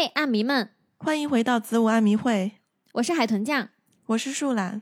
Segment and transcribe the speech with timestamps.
[0.00, 2.52] 嘿，暗迷们，欢迎回到子午暗迷会，
[2.94, 3.68] 我是海豚酱，
[4.06, 4.80] 我是树懒。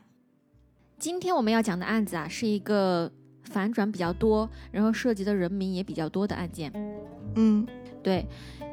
[0.97, 3.11] 今天我们要讲的案子啊，是一个
[3.43, 6.71] 反转比较多，然后涉及的人名也比较多的案件。
[7.35, 7.67] 嗯，
[8.01, 8.25] 对，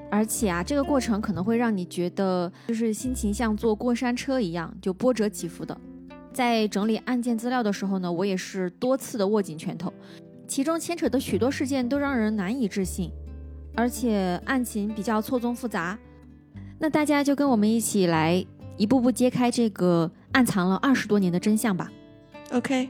[0.08, 5.76] 而且啊，这个过程可能会让你觉得就是心情像坐过山车一样，就波折起伏的。
[6.32, 9.92] 在整理案件资料的时候呢，我也是多次的握紧拳头，
[10.46, 13.10] 其中牵扯的许多事件都让人难以置信，
[13.74, 15.98] 而且案情比较错综复杂。
[16.78, 18.44] 那大家就跟我们一起来
[18.76, 21.90] 一步步揭开这个暗藏了二十多年的真相吧。
[22.52, 22.88] OK，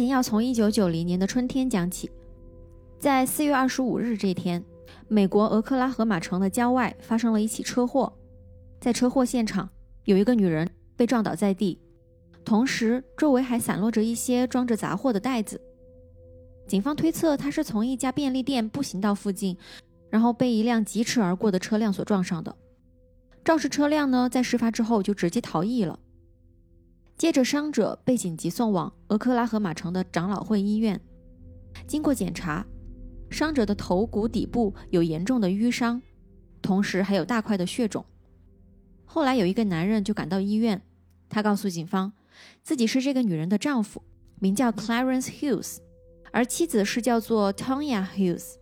[0.00, 2.10] 情要从一九九零年的春天讲起，
[2.98, 4.64] 在四月二十五日这天，
[5.08, 8.10] 美国俄克拉荷马城的郊外发生了一起车祸。
[8.80, 9.68] 在车祸现场，
[10.04, 11.78] 有一个女人被撞倒在地，
[12.46, 15.60] 同时周围还散落着一些装着杂货的袋子。
[16.66, 19.54] 警方推测她是从一家便利店步行到附近，
[20.08, 22.56] 然后被一辆疾驰而过的车辆所撞上的。
[23.44, 25.98] 肇事车辆呢，在事发之后就直接逃逸了。
[27.20, 30.98] 接着，伤者被紧急送往俄克拉荷马城的长老会医院。
[31.86, 32.64] 经过检查，
[33.28, 36.00] 伤者的头骨底部有严重的淤伤，
[36.62, 38.02] 同时还有大块的血肿。
[39.04, 40.80] 后来有一个男人就赶到医院，
[41.28, 42.10] 他告诉警方，
[42.62, 44.02] 自己是这个女人的丈夫，
[44.38, 45.76] 名叫 Clarence Hughes，
[46.32, 48.54] 而妻子是叫做 Tonya Hughes，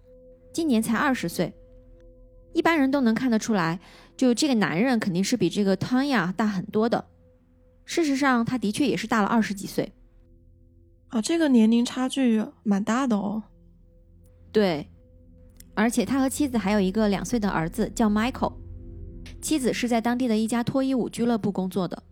[0.53, 1.55] 今年才二十岁。
[2.53, 3.78] 一般人都能看得出来，
[4.17, 7.05] 就这个男人肯定是比这个 Tonya 大很多的。
[7.89, 9.94] 事实上，他的确也是大了二十几岁。
[11.08, 13.44] 啊，这个年龄差距蛮大的哦。
[14.53, 14.91] 对，
[15.75, 18.53] 而且他和妻子还有一个两岁的儿子，叫 Michael。
[19.41, 22.03] 妻子是在当地的一家脱衣舞俱乐部工作的。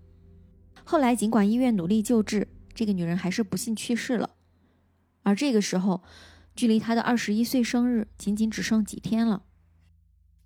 [0.82, 4.30] 后来，尽管医院努力救治，这个女人还是不幸去世了。
[5.24, 6.02] 而这个时候，
[6.54, 9.42] 距离她的二十一岁生日仅仅只剩几天了。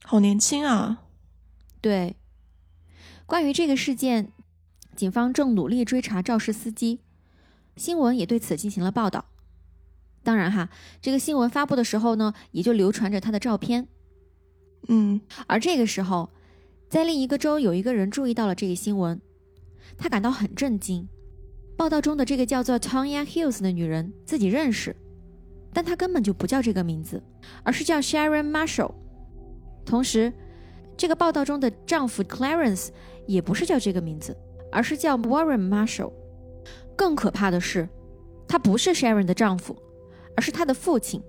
[0.02, 1.04] 好年轻啊！
[1.80, 2.16] 对，
[3.26, 4.32] 关于这个事件，
[4.96, 7.00] 警方正努力追查肇事司机，
[7.76, 9.26] 新闻也对此进行了报道。
[10.22, 10.68] 当然哈，
[11.00, 13.88] 这个新闻发布的时候呢，也就流传着他的照片。
[14.88, 16.30] 嗯，而这个时候，
[16.88, 19.20] 在另一个州有一个人注意到了这个新闻，
[19.96, 21.08] 他感到很震惊。
[21.76, 24.94] 报道中的这个叫做 Tonya Hughes 的女人自己认识，
[25.72, 27.22] 但她根本就不叫这个名字，
[27.62, 28.92] 而是叫 Sharon Marshall。
[29.86, 30.30] 同时，
[30.98, 32.88] 这个报道中的丈夫 Clarence
[33.26, 34.36] 也不是叫这个名字，
[34.70, 36.12] 而是叫 Warren Marshall。
[36.96, 37.88] 更可怕的是，
[38.46, 39.76] 他不是 Sharon 的丈夫，
[40.36, 41.22] 而是他的父亲。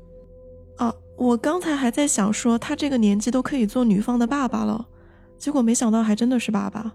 [0.78, 4.88] 啊，我刚才还在想说，他这个年纪都可以做女方的爸爸了，
[5.38, 6.94] 结果没想到还真的是爸爸。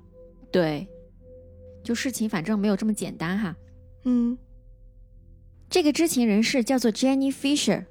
[0.51, 0.87] 对，
[1.83, 3.57] 就事情反正没有这么简单哈。
[4.05, 4.37] 嗯，
[5.69, 7.87] 这个知情人士叫做 Jenny Fisher，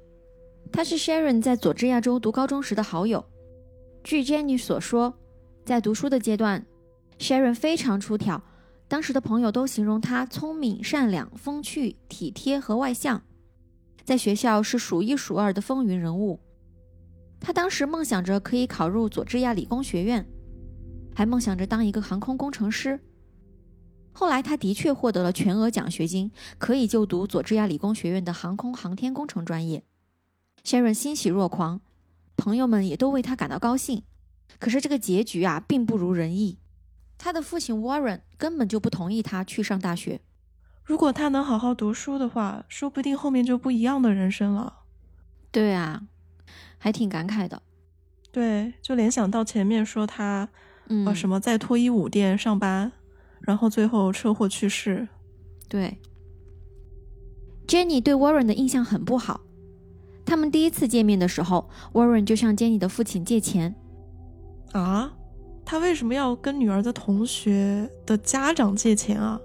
[0.72, 3.24] 她是 Sharon 在佐治亚州读高中时的好友。
[4.04, 5.12] 据 Jenny 所说，
[5.64, 6.64] 在读书的阶段
[7.18, 8.42] ，Sharon 非常出挑，
[8.88, 13.22] 当时的朋友都形容她聪明、善良、风趣、体贴和外向，
[14.04, 16.40] 在学校是数一数二的风云人物。
[17.40, 20.26] 她当时梦想着可以考入佐治亚理工学院，
[21.14, 23.00] 还梦想着当一个航空工程师。
[24.12, 29.84] 后来，他的确获得了全额奖学金，可以就读佐治亚理工学院的航空航天工程专业。
[30.64, 31.82] Sharon 欣喜若狂，
[32.34, 34.04] 朋友们也都为他感到高兴。
[34.58, 36.58] 可是这个结局啊，并不如人意。
[37.18, 40.20] 他的父亲 Warren 根本就不同意他去上大学。
[40.84, 44.80] 如果他能好好读书的话，说不定后面就不一样的人生了。
[45.50, 46.02] 对啊，
[46.78, 47.62] 还挺感慨的。
[48.30, 50.48] 对，就联想到前面说他
[50.88, 52.92] 嗯，呃什么在脱衣舞店上班，
[53.40, 55.08] 然后最后车祸去世。
[55.68, 55.98] 对
[57.66, 59.40] ，Jenny 对 Warren 的印象很不好。
[60.24, 63.74] 他们第一次见面的时候，Warren 就向 Jenny 的父亲借钱。
[64.72, 65.12] 啊，
[65.66, 69.38] 他为什么要跟女儿的同学的家长借钱啊？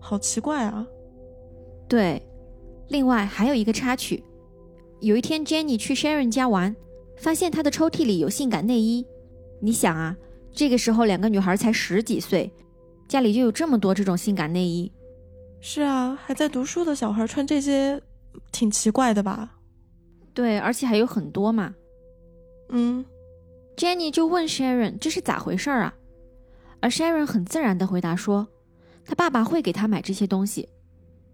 [0.00, 0.84] 好奇怪啊！
[1.88, 2.20] 对，
[2.88, 4.22] 另外还有一个插曲，
[5.00, 6.74] 有一天 Jenny 去 Sharon 家玩，
[7.16, 9.06] 发现她的抽屉里有性感内衣。
[9.60, 10.16] 你想啊，
[10.52, 12.52] 这个时候两个女孩才十几岁，
[13.06, 14.90] 家里就有这么多这种性感内衣。
[15.60, 18.02] 是啊，还在读书的小孩穿这些，
[18.50, 19.54] 挺奇怪的吧？
[20.34, 21.72] 对，而且还有很多嘛。
[22.70, 23.04] 嗯，
[23.76, 25.94] Jenny 就问 Sharon 这是咋回事儿啊？
[26.80, 28.48] 而 Sharon 很自然的回答说，
[29.04, 30.68] 他爸爸会给他买这些东西。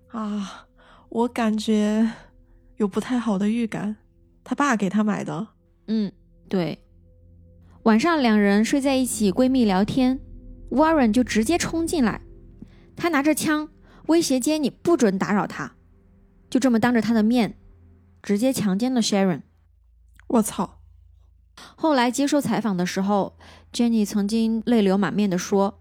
[0.08, 0.66] 啊，
[1.08, 2.10] 我感觉
[2.76, 3.96] 有不太好的预感，
[4.44, 5.48] 他爸给他买的。
[5.86, 6.12] 嗯，
[6.48, 6.78] 对。
[7.84, 10.20] 晚上两人睡在一起，闺蜜聊天
[10.70, 12.20] ，Warren 就直接冲进来，
[12.96, 13.70] 他拿着枪
[14.06, 15.74] 威胁 Jenny 不准打扰他，
[16.50, 17.58] 就这么当着他的面
[18.22, 19.42] 直接强奸了 Sharon。
[20.26, 20.77] 我操！
[21.76, 23.36] 后来接受采访的时候
[23.72, 25.78] ，Jenny 曾经泪流满面的说，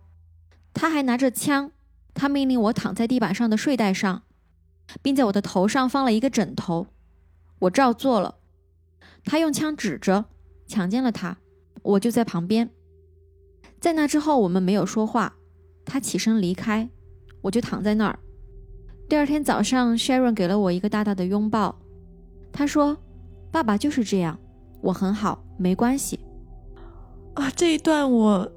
[0.74, 1.71] 他还拿着枪，
[2.13, 4.24] 他命令我躺在地板上的睡袋上，
[5.01, 6.88] 并在我的头上放了一个枕头，
[7.59, 8.35] 我照做了。
[9.25, 10.25] 他用枪指着，
[10.68, 11.38] 强奸了他。
[11.83, 12.69] 我就在旁边，
[13.79, 15.35] 在那之后我们没有说话。
[15.85, 16.89] 他起身离开，
[17.41, 18.19] 我就躺在那儿。
[19.07, 21.79] 第二天早上，Sharon 给了我一个大大的拥抱。
[22.51, 22.97] 他说
[23.51, 24.38] ：“爸爸就是这样，
[24.81, 26.19] 我很好，没关系。”
[27.35, 28.51] 啊，这一段我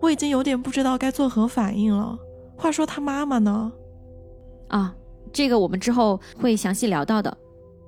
[0.00, 2.18] 我已经有点不知道该作何反应了。
[2.56, 3.72] 话说他妈妈呢？
[4.68, 4.94] 啊，
[5.32, 7.36] 这个我们之后会详细聊到的。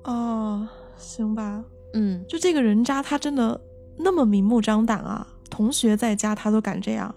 [0.03, 0.67] 哦，
[0.97, 1.63] 行吧。
[1.93, 3.59] 嗯，就这个人渣，他真的。
[3.99, 5.25] 那么明目张胆啊！
[5.49, 7.15] 同学在家他都敢这样，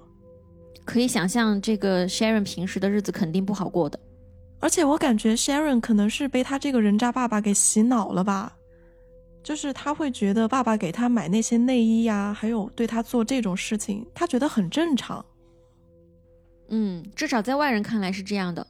[0.86, 4.00] 可以想象这个 Sharon 平时的日子肯定不好过的。
[4.60, 8.56] 而且我感觉 Sharon 可能是被他这个人渣爸爸给洗脑了吧，
[9.42, 15.24] 就是他会觉得爸爸给他买那些内衣呀，还有对他做这种事情，他觉得很正常。
[16.68, 18.66] 嗯，至少在外人看来是这样的。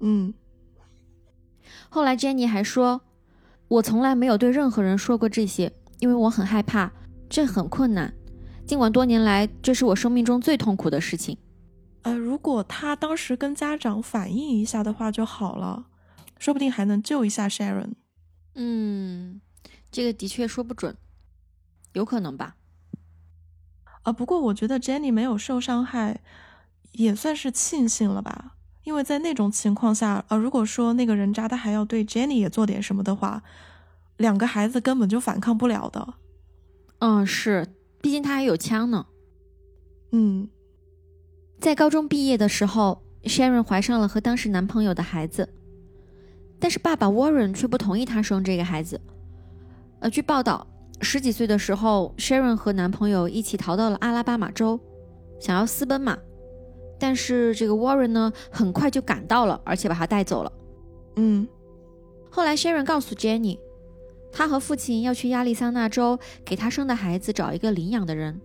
[0.00, 0.32] 嗯。
[1.88, 3.00] 后来 Jenny 还说。
[3.68, 6.88] 我从来没有对任何人说过这些，因为我很害怕，
[7.28, 8.14] 这很困难。
[8.64, 11.36] 尽管多年来这是我生命中最痛苦的事情。
[12.02, 15.86] 呃，如果他当时跟家长反映一下的话就好了，
[16.38, 17.94] 说不定还能救一下 Sharon。
[18.56, 19.40] 嗯，
[19.90, 20.96] 这个的确说不准，
[21.92, 22.56] 有可能吧。
[24.02, 26.22] 啊，不过我觉得 Jenny 没有受伤害，
[26.92, 28.56] 也算是庆幸了吧。
[28.84, 33.42] 因为在那种情况下，呃，如果说那个人渣他还要对 Jenny 也做点什么的话，
[34.16, 36.14] 两个孩子根本就反抗不了的。
[37.00, 37.66] 嗯，是，
[38.00, 39.06] 毕竟他还有枪呢。
[40.12, 40.48] 嗯，
[41.60, 45.52] 在高中毕业的时候，Sharon 怀上了和当时男朋友的孩子，
[46.58, 49.00] 但是爸爸 Warren 却不同意她生这个孩子。
[50.00, 50.66] 呃，据报道，
[51.00, 54.78] 十几岁的时候，Sharon 和男朋友一起逃到了阿拉巴马州，
[55.40, 56.16] 想要私奔嘛。
[56.98, 60.52] 但是这个 Warren 呢，很快就赶到了，而且把他带走了。
[61.16, 61.46] 嗯，
[62.30, 63.58] 后来 Sharon 告诉 Jenny，
[64.32, 68.40] 他和父亲要去亚利桑那州给他生的孩子找一个领养的人。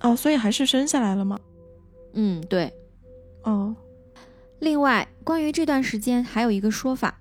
[0.00, 1.38] 哦，所以还是生下来了吗？
[2.14, 2.72] 嗯，对。
[3.42, 3.74] 哦，
[4.58, 7.20] 另外，关于这段时间还有一个说法，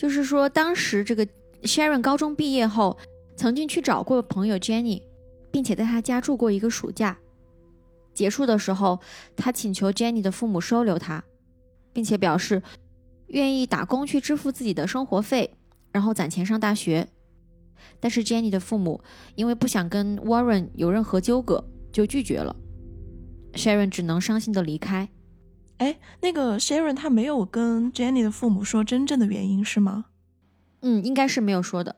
[0.00, 1.28] 就是说当时这个
[1.60, 2.96] Sharon 高中毕业后，
[3.36, 5.02] 曾经去找过朋友 Jenny，
[5.50, 7.18] 并且在他家住过一个暑假。
[8.14, 8.98] 结束的时候，
[9.36, 11.22] 他请求 Jenny 的父母收留他，
[11.92, 12.62] 并且表示
[13.26, 15.54] 愿意打工去支付自己的生活费，
[15.92, 17.06] 然后攒钱上大学。
[18.00, 19.02] 但是 Jenny 的父母
[19.34, 21.62] 因为不想跟 Warren 有任何纠葛，
[21.92, 22.56] 就拒绝了。
[23.52, 25.10] Sharon 只能伤心的离开。
[25.80, 30.06] 哎，那个 Sharon 他没有跟 Jenny 的父母说真正的原因是吗？
[30.82, 31.96] 嗯，应该是没有说的。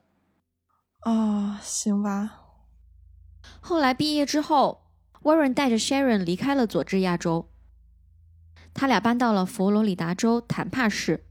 [1.01, 2.41] 啊，行吧。
[3.61, 4.81] 后来毕业之后。
[5.23, 7.49] Warren 带着 Sharon 离开了佐治亚州，
[8.75, 11.25] 他俩搬到了佛罗里达州坦帕市，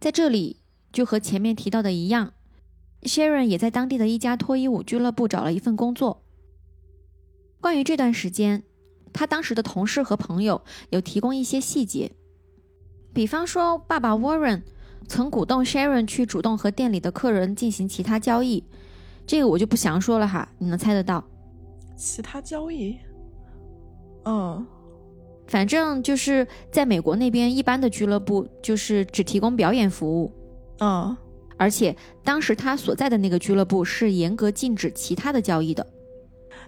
[0.00, 2.32] 在这里就和前面提到的一样
[3.02, 6.24] ，Sharon 也在当地的一家脱衣舞俱乐部找了一份工作。
[7.60, 8.62] 关于这段时间，
[9.14, 12.10] 他当时的同事和朋友有提供一些细节，
[13.14, 14.60] 比方说爸爸 Warren
[15.06, 18.64] 曾鼓动 Sharon 去主动和店里的客人进行其他交易，
[19.26, 21.24] 这个我就不详说了哈，你能猜得到。
[21.96, 22.98] 其他交易，
[24.24, 24.66] 嗯，
[25.46, 30.32] 反正就是在美国那边，一般的俱乐部就是只提供表演服务，
[30.80, 31.16] 嗯，
[31.56, 35.86] 而且当时他所在的那个俱乐部是严格禁止其他的交易的。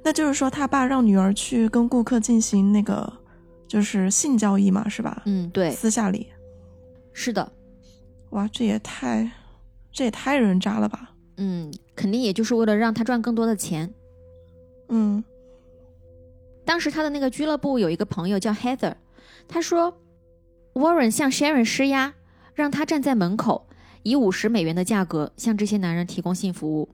[0.07, 3.13] 那就是说，他爸让女儿去跟顾客进行那个
[3.67, 5.21] 就是性交易嘛，是吧？
[5.27, 6.29] 嗯，对，私下里，
[7.13, 7.51] 是的。
[8.31, 9.29] 哇，这也太，
[9.91, 11.11] 这也太人渣了吧？
[11.39, 13.93] 嗯，肯定也就是为了让他赚更多的钱。
[14.91, 15.25] 嗯，
[16.65, 18.95] 当时他的那个俱乐部有一个朋友叫 Heather，
[19.49, 20.01] 他说
[20.75, 22.15] Warren 向 Sharon 施压，
[22.55, 23.67] 让他站在门口，
[24.05, 26.91] 以五十美元的价格向这些男人提供性服务。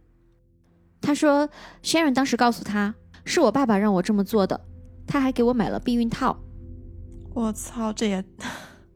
[1.02, 1.50] 他说
[1.82, 4.60] Sharon 当时告诉他，是我爸爸让我这么做的，
[5.06, 6.38] 他还给我买了避孕套。
[7.34, 8.24] 我操，这也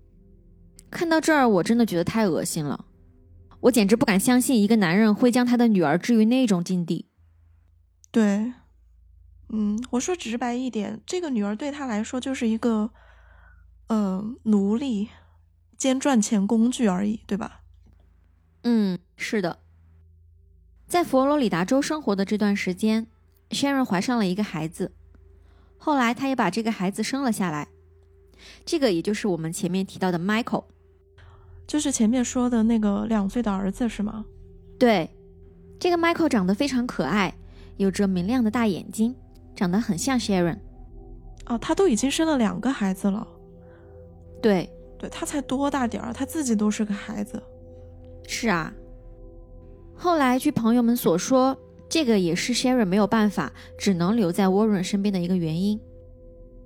[0.91, 2.87] 看到这儿，我真的觉得太恶心了，
[3.61, 7.07] 我简直不敢相信一个男人会将他的女儿置于那种境地。
[8.11, 8.53] 对，
[9.51, 12.91] 嗯，我说直白一点，这个女儿对他来说就是一个，
[13.89, 15.09] 呃，奴隶
[15.77, 17.61] 兼赚钱工具而已，对吧？
[18.63, 19.61] 嗯，是的。
[20.87, 23.07] 在佛罗里达州生活的这段时间
[23.51, 24.93] ，Sharon 怀上了一个孩子，
[25.77, 27.69] 后来她也把这个孩子生了下来。
[28.65, 30.65] 这个也就是我们前面提到的 Michael，
[31.67, 34.25] 就是前面说的那个两岁的儿子是吗？
[34.79, 35.11] 对，
[35.81, 37.35] 这个 Michael 长得非常可爱，
[37.77, 39.17] 有着明亮的大眼睛，
[39.55, 40.59] 长得很像 Sharon。
[41.47, 43.27] 哦，他都已经生了两个孩子了。
[44.43, 47.43] 对，对他才多大点儿，他自己都是个孩子。
[48.29, 48.73] 是啊。
[49.95, 51.57] 后来据朋友们所说，
[51.89, 55.81] 这个也是 Sharon 没有办法，只能留在 Warren 身边的一个原因。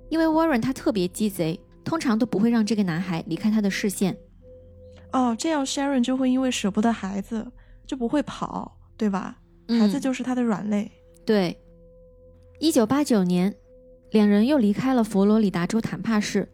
[0.09, 4.17] 因为 Warren 他特别鸡贼，通常都不会让这个男孩离开他的视线。
[5.13, 7.45] 哦，这样 Sharon 就会因为舍不得孩子，
[7.85, 9.37] 就不会跑，对吧？
[9.67, 10.91] 孩子就是他的软肋。
[11.25, 11.57] 对。
[12.59, 13.55] 一九八九年，
[14.11, 16.47] 两人又离开了佛罗里达州坦帕市，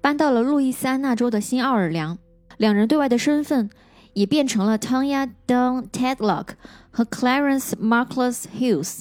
[0.00, 2.18] 搬到了路易斯安那州的新奥尔良。
[2.56, 3.68] 两人对外的身份
[4.14, 6.48] 也变成了 Tonya Dawn Tedlock
[6.96, 9.00] 和 Clarence Marcus Hughes。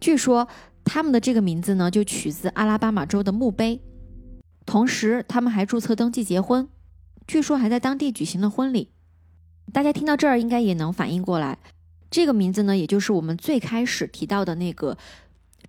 [0.00, 0.48] 据说。
[0.86, 3.80] 他们的这个名字呢，就取自阿拉巴马州的墓碑。
[4.66, 6.68] 同时，他们还注册登记结婚，
[7.26, 8.90] 据说还在当地举行了婚礼。
[9.72, 11.58] 大家听到这儿，应该也能反应过来，
[12.10, 14.98] 这个名字呢，也就是我们最开始提到的那个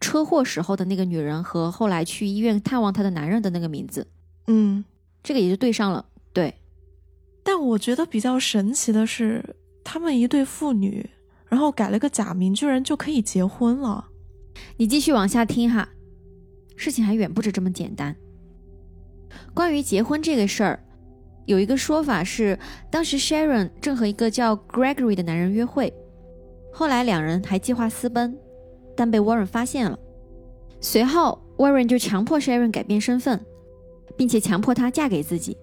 [0.01, 4.05] 车祸时候的那个女人和后来去医院探望她的男人的那个名字。
[4.47, 4.83] 嗯，
[5.23, 6.05] 这个也就对上了。
[6.33, 6.53] 对，
[7.41, 11.09] 但我觉得比较神奇的是，他们一对父女，
[11.55, 14.09] 然后改了个假名，居然就可以结婚了。
[14.75, 15.87] 你继续往下听哈，
[16.75, 18.13] 事情还远不止这么简单。
[19.53, 20.83] 关于结婚这个事儿，
[21.45, 22.59] 有一个说法是，
[22.91, 25.93] 当时 Sharon 正和一个叫 Gregory 的男人约会，
[26.73, 28.37] 后来两人还计划私奔，
[28.93, 29.97] 但被 Warren 发现了。
[30.81, 33.39] 随后，Warren 就强迫 Sharon 改变身份，
[34.17, 35.57] 并且强迫她嫁给自己。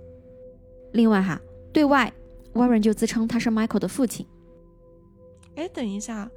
[0.94, 1.38] 另外哈，
[1.70, 2.10] 对外
[2.54, 4.26] Warren 就自称他是 Michael 的父亲。
[5.56, 6.30] 哎，等一下，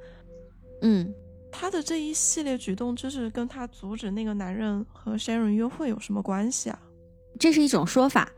[0.82, 1.14] 嗯。
[1.58, 6.78] 他的这一系列举动，就是跟他阻止那个男人和 Sharon 约会有什么关系啊？
[7.38, 8.30] 这是一种说法，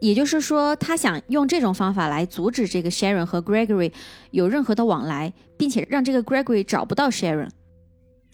[0.00, 3.92] 也就是说，他想用这种方法来阻止这个 Sharon 和 Gregory
[4.30, 7.50] 有任何的往来，并且让这个 Gregory 找不到 Sharon。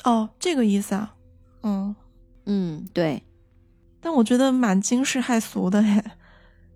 [0.04, 1.14] 哦，这个意思啊？
[1.62, 1.96] 嗯
[2.44, 3.22] 嗯，对。
[4.02, 6.02] 但我觉得蛮惊世骇俗的嘿，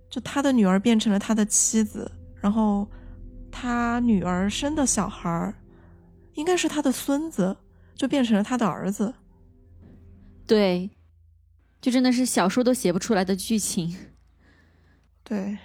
[0.08, 2.88] 就他的女儿变成了他的妻子，然后
[3.54, 5.54] 他女儿生的小孩儿。
[6.34, 7.56] 应该是他的孙子，
[7.94, 9.14] 就变成了他的儿子。
[10.44, 10.90] 对，
[11.80, 13.96] 就真的是小说都写不出来的剧情。
[15.23, 15.56] 对，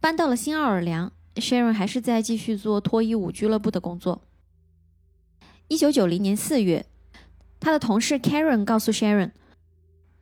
[0.00, 4.22] 搬到了新奥尔良，Sharon 还是在继续做脱衣舞俱乐部的工作。
[5.68, 6.86] 一九九零年四月，
[7.60, 9.30] 他的同事 Karen 告诉 Sharon，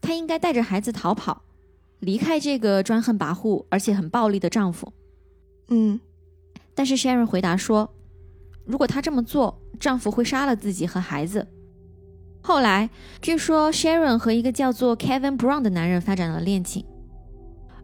[0.02, 1.42] 他应该带着孩子逃跑，
[2.00, 4.92] 离开这个专横跋扈而且很暴力的丈夫。
[5.68, 6.00] 嗯，
[6.75, 7.90] 但是 Sharon 回答说。
[8.66, 11.47] 如果她这么做，丈夫会杀了自己和孩子。
[12.40, 12.88] 后来，
[13.21, 16.83] 据说 Sharon 和一个叫做 Kevin Brown 的男人发展了恋情，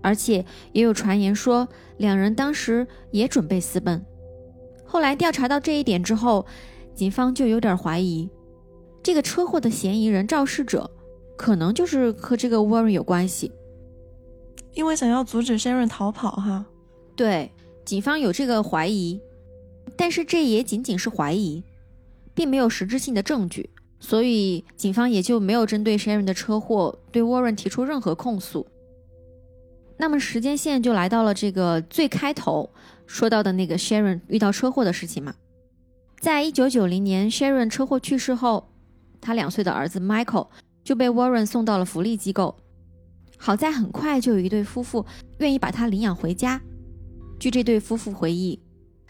[0.00, 1.68] 而且也有传言说
[1.98, 4.02] 两人当时也准备私奔。
[4.86, 6.46] 后来调查到这一点之后，
[6.94, 8.30] 警方就有点怀疑，
[9.02, 10.90] 这个车祸的嫌疑人肇事者
[11.36, 13.52] 可能就是和这个 Warren 有关系，
[14.72, 16.30] 因为想要阻止 Sharon 逃跑。
[16.32, 16.64] 哈，
[17.14, 17.52] 对，
[17.90, 19.20] 警方有这个怀疑。
[19.96, 21.64] 但是这也仅仅是怀疑，
[22.32, 23.68] 并没有实质性的证据，
[23.98, 28.64] 所以警方也就没有针对 Sharon 的车祸对 Warren 提出任何控诉。
[29.96, 32.70] 那么时间线就来到了这个最开头
[33.08, 35.34] 说到的那个 Sharon 遇到车祸的事情嘛。
[36.20, 38.68] 在一九九零年 Sharon 车祸去世后，
[39.20, 40.46] 他两岁的儿子 Michael
[40.84, 42.54] 就被 Warren 送到了福利机构。
[43.36, 45.04] 好在很快就有一对夫妇
[45.38, 46.60] 愿意把他领养回家。
[47.40, 48.62] 据这对夫妇回忆。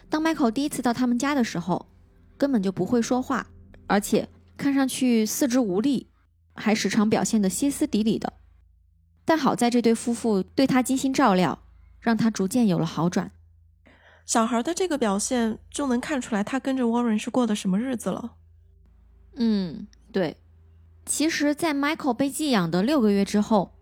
[0.09, 1.87] 当 Michael 第一次到他们家的时候，
[2.39, 3.49] 根本就不会说话，
[3.89, 6.07] 而且看上去四肢无力，
[6.55, 8.33] 还时常表现得歇斯底里的。
[9.25, 11.63] 但好在这对夫妇对他精心照料，
[12.01, 13.33] 让他逐渐有了好转。
[14.25, 18.37] 小孩的这个表现就能看出来，他跟着 Warren 是过的什么日子了。
[19.35, 20.37] 嗯，对。
[21.05, 23.75] 其实，在 Michael 被寄养的六个月之后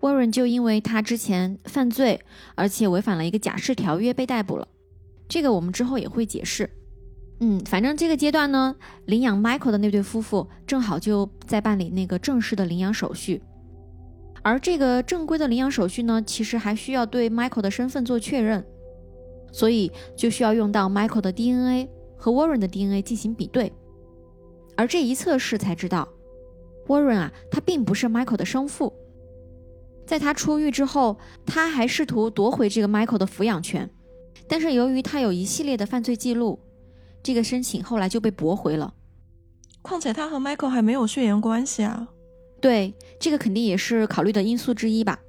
[0.00, 2.20] ，Warren 就因为他之前犯罪，
[2.54, 4.68] 而且违反了一个假释条约被逮捕了。
[5.28, 6.70] 这个我们之后也会解释，
[7.40, 13.42] 嗯，反正这个阶段呢，领养 Michael 的那对夫妇正好就在办理那个正式的领养手续，
[14.42, 18.64] 而这个正规的领养手续呢，其实还需要对 Michael 的身份做确认，
[19.52, 23.70] 所以就需要用到 Michael 的 DNA 和 Warren 的 DNA 进行比对，
[24.76, 26.08] 而这一测试才知道
[26.86, 28.90] ，Warren 啊，他并不是 Michael 的生父。
[30.08, 33.90] 在他出狱之后，他还试图夺回这个 Michael 的抚养权，
[34.48, 36.58] 但是由于他有一系列的犯罪记录，
[37.22, 38.94] 这个申请后来就被驳回了。
[39.82, 42.08] 况且他和 Michael 还没有血缘关系啊。
[42.58, 45.20] 对，这个肯定也是考虑的因素之一吧。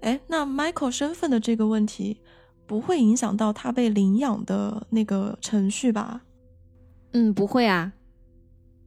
[0.00, 2.20] 哎，那 Michael 身份的这个问题，
[2.66, 6.20] 不会影响到他被领养的那个程序吧？
[7.12, 7.94] 嗯，不会啊。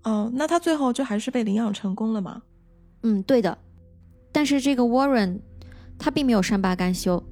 [0.04, 2.44] 哦，那他最后就还是被领养成功了吗？
[3.02, 3.58] 嗯，对的。
[4.36, 5.40] 但是这个 Warren，
[5.98, 7.24] 他并没有善罢甘休。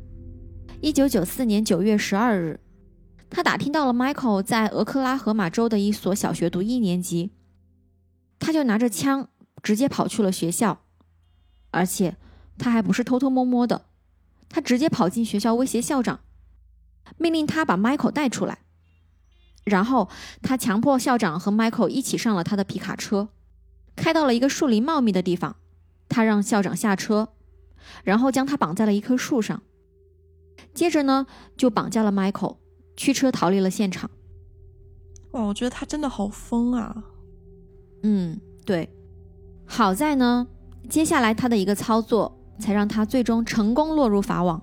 [0.79, 2.61] 一九九四年九月十二日，
[3.29, 7.33] 他打听到了 Michael 在俄克拉荷马州的一所小学读一年级，
[8.39, 9.27] 他就拿着枪。
[9.61, 10.85] 直接跑去了学校，
[11.71, 12.15] 而且
[12.57, 13.85] 他还不是偷偷摸摸的，
[14.47, 16.21] 他直接跑进学校威胁校长，
[17.17, 18.59] 命令他把 Michael 带出来。
[19.65, 20.09] 然后
[20.41, 23.29] 他强迫校长和 Michael 一起上了他的皮卡车，
[23.95, 25.57] 开到了一个树林茂密的地方。
[26.13, 27.29] 他让校长下车，
[28.03, 29.63] 然后将他绑在了一棵树上，
[30.75, 31.25] 接着呢
[31.57, 32.57] 就绑架了 Michael，
[32.95, 34.11] 驱车逃离了现场。
[35.31, 37.03] 哇，我觉得他真的好疯啊！
[38.03, 38.87] 嗯，对。
[39.65, 40.47] 好在呢，
[40.87, 44.61] 接下来他的一个操作，才让他最终成功落入法网。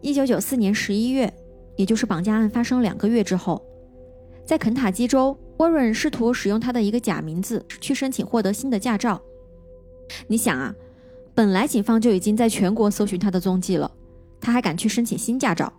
[0.00, 1.32] 一九九四年十一月，
[1.76, 3.62] 也就是绑架案发生两个月之后，
[4.44, 9.22] 在肯塔基州，Warren 试图使用他的一个假名字去申请获得新的驾照。
[10.26, 10.74] 你想啊，
[11.34, 13.90] 本来警方就已经在全国搜寻他的踪迹了，
[14.40, 15.72] 他还敢去申请新驾照，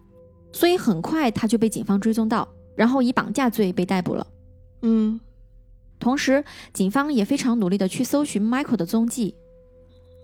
[0.52, 4.28] 所以很快他就被警方追踪到，然后以绑架罪被逮捕了。
[4.82, 5.20] 嗯。
[6.00, 9.36] 同时，警方也非常努力的去搜寻 Michael 的踪迹，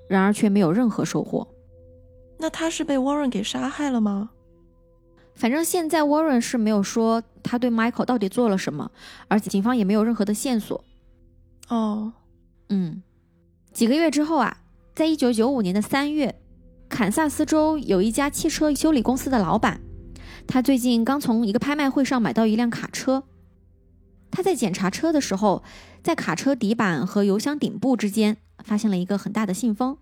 [0.10, 1.48] 然而却没有任何收获。
[2.38, 4.32] 那他是被 Warren 给杀害了吗？
[5.36, 8.92] 反正现在 Warren 是没有说他对 Michael 到底做了什么，
[9.30, 10.84] 而且警方也没有任何的线索。
[11.70, 12.12] 哦，
[12.68, 13.02] 嗯，
[13.74, 14.58] 几个月之后啊，
[14.96, 16.40] 在一九九五年的三月，
[16.90, 19.82] 堪萨斯州有一家汽车修理公司的老板，
[20.48, 23.24] 他最近刚从一个拍卖会上买到一辆卡车。
[24.32, 25.64] 他在检查车的时候，
[26.04, 29.98] 在卡车底板和油箱顶部之间发现了一个很大的信封，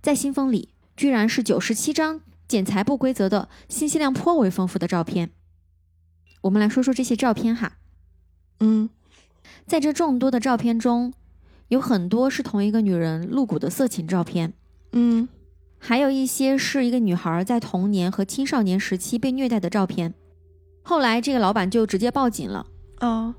[0.00, 5.30] 在信封里居然是九十七张剪裁不规则的、信息量颇为丰富的照片。
[6.42, 7.78] 我们来说说这些照片哈。
[8.60, 8.88] 嗯，
[9.66, 11.12] 在这众多的照片中，
[11.68, 14.52] 有很多是同一个女人露骨的色情照片。
[14.92, 15.28] 嗯，
[15.78, 20.14] 还有一些是一个女孩在童年和青少年时期被虐待的照片。
[20.82, 22.66] 后来这个老板就直接报警了。
[23.00, 23.34] 哦，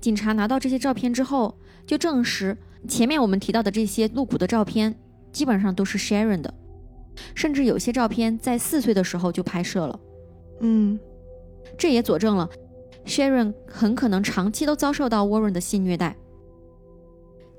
[0.00, 2.56] 警察拿到这些照片之后，就证实
[2.86, 4.94] 前面我们提到的这些露骨的照片，
[5.32, 6.52] 基本上都是 Sharon 的，
[7.34, 10.00] 甚至有些照片在四岁的时候就拍摄了。
[10.60, 10.98] 嗯，
[11.76, 12.48] 这也佐证了
[13.06, 16.16] Sharon 很可能长期都遭受到 Warren 的性虐待。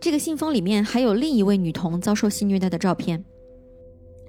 [0.03, 3.23] 这个信封里面还有另一位女童遭受性虐待的照片。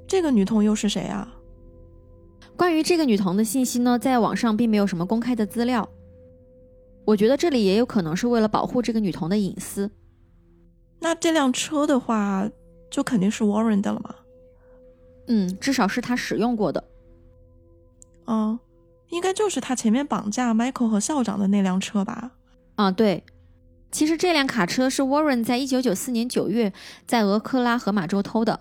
[0.07, 1.35] 这个女童又是谁啊？
[2.57, 5.89] 关于这个女童的信息呢，在网上并没有什么公开的资料。
[7.05, 9.91] 我觉得这里也有可能是为了保护这个女童的隐私。
[11.01, 12.49] 那这辆车的话，
[12.89, 14.15] 就肯定是 Warren 的了吗？
[15.27, 16.85] 嗯，至少是他使用过的。
[18.29, 18.57] 嗯，
[19.09, 22.31] 应该就是他前面绑架 Michael 和校长的那辆车吧？
[22.77, 23.25] 啊，对。
[23.95, 26.73] 其实这辆卡车是 Warren 在一九九四年九月
[27.07, 28.59] 在俄克拉荷马州偷的，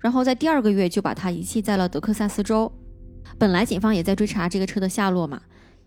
[0.00, 2.72] 然后在第二个月就把它遗弃在了德克萨斯州。
[3.38, 5.42] 本来警方也在追查这个车的下落嘛，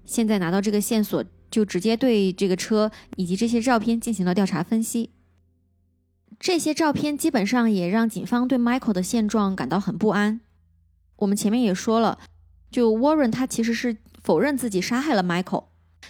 [0.06, 1.22] 现在拿到这个线索。
[1.52, 5.12] 就直接对这个车以及这些照片进行了调查分析。
[6.38, 10.42] 这些照片基本上也让警方对 Michael 的现状感到很不安。
[11.18, 12.20] 我们前面也说了，
[12.72, 15.66] 就 Warren 他其实是否认自己杀害了 Michael，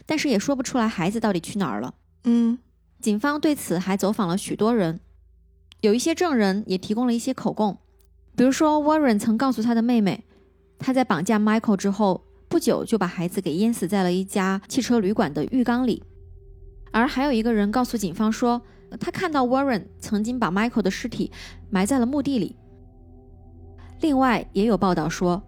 [0.07, 1.93] 但是也说不出来孩子到底去哪儿了。
[2.25, 2.59] 嗯，
[2.99, 4.99] 警方对此还走访了许多人，
[5.81, 7.77] 有一些证人也提供了一些口供，
[8.35, 10.25] 比如说 Warren 曾告诉他的妹妹，
[10.77, 12.21] 他在绑架 Michael 之后。
[12.47, 16.01] 不久就把孩子给淹死在了一家汽车旅馆的浴缸里，
[16.91, 18.61] 而还有一个人告诉警方说，
[18.99, 21.31] 他看到 Warren 曾经把 Michael 的尸体
[21.69, 22.55] 埋在了墓地里。
[23.99, 25.41] 另外也有报道说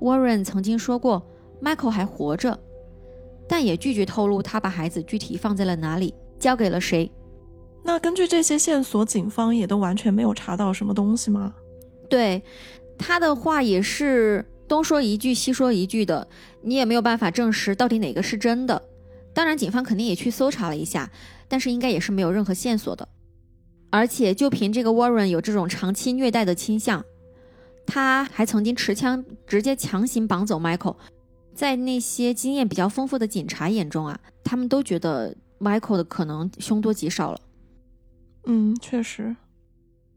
[0.00, 1.26] ，Warren 曾经说过
[1.62, 2.60] Michael 还活着，
[3.48, 7.10] 但也拒绝透露他把孩子具体放在了哪里，交给了谁。
[7.82, 11.54] 那根据这些线索，警方也都完全没有查到什么东西吗？
[12.08, 12.42] 对，
[12.98, 14.44] 他的话也是。
[14.66, 16.26] 东说一句，西说一句的，
[16.62, 18.82] 你也没有办法证实到底哪个是真的。
[19.34, 21.10] 当然，警方肯定也去搜查了一下，
[21.48, 23.06] 但是应该也是没有任何线索的。
[23.90, 27.04] 而且，就凭这个 Warren 有这种长期虐待的倾向，
[27.86, 30.96] 他还曾经持枪直接强行绑走 Michael，
[31.54, 37.40] 在那些经验比较丰富的警察眼中啊，他们都觉得 Michael 的可能凶多吉少了。
[38.46, 39.34] 嗯，确实。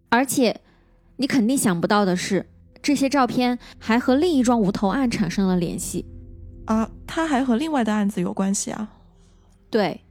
[0.10, 0.62] 而且，
[1.18, 2.50] 你肯定想不到的是，
[2.82, 6.06] 这些照片还和另一桩无头案产生了联系。
[6.66, 8.92] 啊，他还和另外的案子有关系啊？
[9.70, 10.02] 对，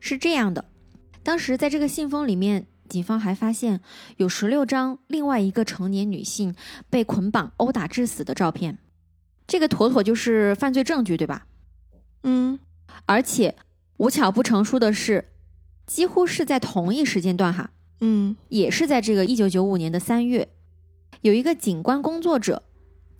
[0.00, 0.64] 是这样的。
[1.22, 3.80] 当时在这个信封里面，警方还发现
[4.16, 6.54] 有十六张另外一个成年女性
[6.88, 8.78] 被捆绑殴打致死的照片。
[9.48, 11.46] 这个妥妥就是犯罪证据，对吧？
[12.22, 12.60] 嗯。
[13.06, 13.56] 而且
[13.96, 15.30] 无巧不成书的是，
[15.86, 20.48] 几乎是在同一时间段，哈，嗯，也是在这个一九九五年的三月，
[21.22, 22.62] 有一个警官工作者。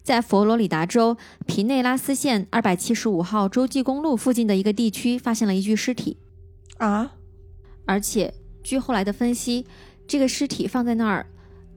[0.04, 6.16] 在佛罗里达州皮内拉斯县二百七十五号洲际公路附近的一个地区，发现了一具尸体，
[6.78, 7.12] 啊！
[7.84, 9.66] 而且据后来的分析，
[10.06, 11.26] 这个尸体放在那儿，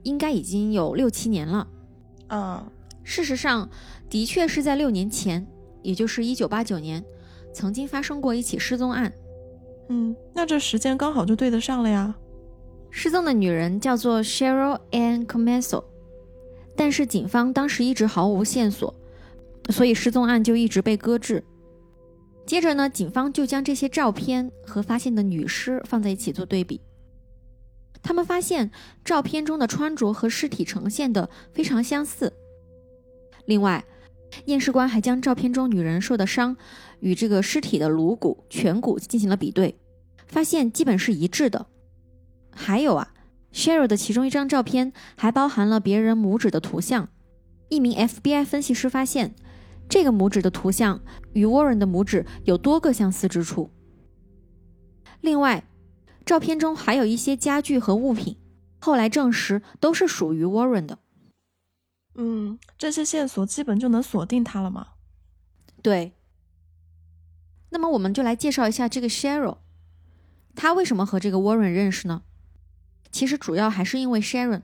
[0.04, 1.68] 应该已经有六七年了。
[2.28, 2.72] 啊，
[3.04, 3.68] 事实上，
[4.12, 5.46] 的确是在六年前，
[5.80, 7.02] 也就是一九八九年，
[7.54, 9.10] 曾经发生过一起失踪案。
[9.88, 12.14] 嗯，那这时间刚好就对得上了呀。
[12.90, 15.84] 失踪的女人叫做 Cheryl Ann Comeso。
[16.76, 18.94] 但是警方当时一直毫无线索，
[19.70, 21.42] 所以失踪案就一直被搁置。
[22.44, 26.82] 接着呢，警方就将这些照片和发现的女尸放在一起做对比。
[28.02, 28.70] 他们发现
[29.02, 32.30] 照片中的穿着和尸体呈现的非常相似。
[33.46, 33.82] 另外，
[34.46, 36.56] 验尸官还将照片中女人受的伤
[37.00, 39.78] 与这个尸体的颅骨、颧骨进行了比对，
[40.26, 41.66] 发现基本是一致的。
[42.50, 43.14] 还有啊。
[43.54, 47.10] Cheryl 的其中一张照片还包含了别人拇指的图像。
[47.68, 49.34] 一名 FBI 分析师发现，
[49.90, 51.02] 这个拇指的图像
[51.34, 53.70] 与 Warren 的拇指有多个相似之处。
[55.20, 55.64] 另外，
[56.24, 58.38] 照片中还有一些家具和物品，
[58.80, 60.98] 后来证实都是属于 Warren 的。
[62.14, 64.88] 嗯，这些线索基本就能锁定他了吗？
[65.82, 66.12] 对。
[67.70, 69.56] 那么我们就来介绍一下这个 Cheryl，
[70.54, 72.22] 他为什么和这个 Warren 认识呢？
[73.10, 74.62] 其实主要还是因为 Sharon，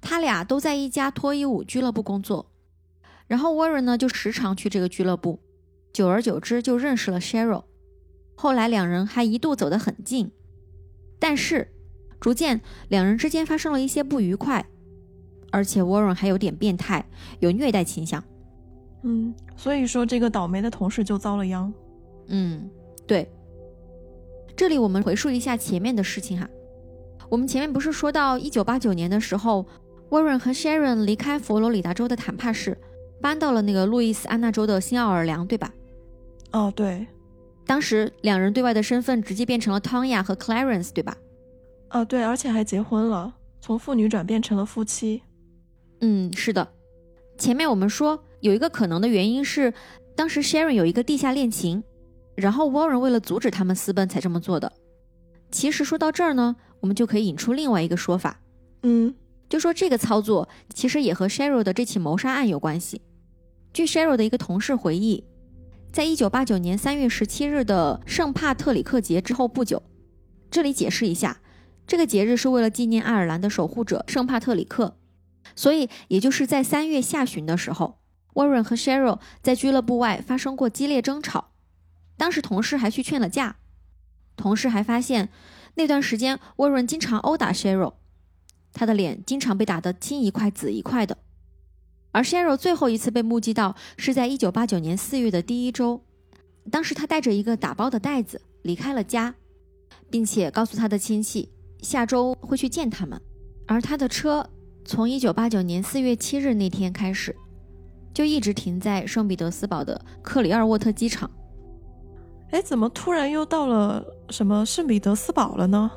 [0.00, 2.50] 他俩都在一家脱衣舞俱乐部工作，
[3.26, 5.40] 然后 Warren 呢就时常去这个俱乐部，
[5.92, 7.64] 久而久之就认识了 Cheryl，
[8.34, 10.32] 后来两人还一度走得很近，
[11.20, 11.72] 但是
[12.20, 14.66] 逐渐两人之间发生了一些不愉快，
[15.52, 17.04] 而且 Warren 还有点变态，
[17.38, 18.24] 有虐待倾向。
[19.02, 21.72] 嗯，所以说这个倒霉的同事就遭了殃。
[22.26, 22.68] 嗯，
[23.06, 23.30] 对。
[24.56, 26.48] 这里我们回溯一下前面的事情哈。
[27.28, 29.66] 我们前面不是说到一九八九年的时候
[30.10, 32.76] ，Warren 和 Sharon 离开佛罗里达州的坦帕市，
[33.20, 35.72] 搬到了那个路易斯安那州的新奥尔良，对吧？
[36.52, 37.06] 哦，对。
[37.64, 41.16] 当时两人对外的身份直接变成了 Tonya 和 Clarence，对吧？
[41.90, 45.22] 哦，对，而且还结婚了，从父女转变成了夫妻。
[46.02, 46.68] 嗯，是的。
[47.38, 49.72] 前面我们说有一个可能的原因是，
[50.14, 51.82] 当时 Sharon 有一个地下恋情，
[52.36, 54.70] 然后 Warren 为了阻止他们私奔才这么做的。
[55.50, 56.54] 其实说到这儿呢。
[56.82, 58.40] 我们就可以引出另外一个说法，
[58.82, 59.14] 嗯，
[59.48, 63.02] 就说这个操作其实也和 Sheryl 的这起谋杀案有关系。
[63.72, 65.22] 据 Sheryl 的一个同事回忆，
[65.92, 69.80] 在一九八九年三月十七日的圣帕特里克节之后不久，
[70.50, 71.40] 这里解释一下，
[71.86, 74.96] 这个节日是为了纪念爱尔兰的守护者圣帕特里克，
[75.54, 77.98] 所以也就是在三月下旬的时候
[78.34, 81.52] ，Warren 和 Cheryl 在俱乐部外发生过激烈争吵，
[82.16, 83.56] 当时同事还去劝了架，
[84.36, 85.28] 同事还发现。
[85.74, 87.94] 那段时间，Warren 经常殴打 Cheryl，
[88.74, 91.16] 他的脸经常被打得青一块紫一块的。
[92.10, 96.04] 而 Cheryl 最后一次被目击到是在1989年4月的第一周，
[96.70, 99.34] 当时他带着一个打包的袋子离开了家，
[100.10, 103.18] 并且告诉他的亲戚下周会去见他们。
[103.66, 104.46] 而他的车
[104.84, 107.34] 从1989年4月7日那天开始，
[108.12, 111.30] 就一直停在圣彼得斯堡的克里尔沃特机场。
[112.50, 115.90] 哎，怎么突然又到了什么圣彼得斯堡了呢？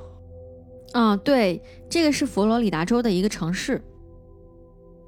[0.93, 3.81] 啊，对，这个是佛罗里达州的一个城市。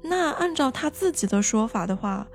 [0.02, 2.28] 那按照他自己的说法的话，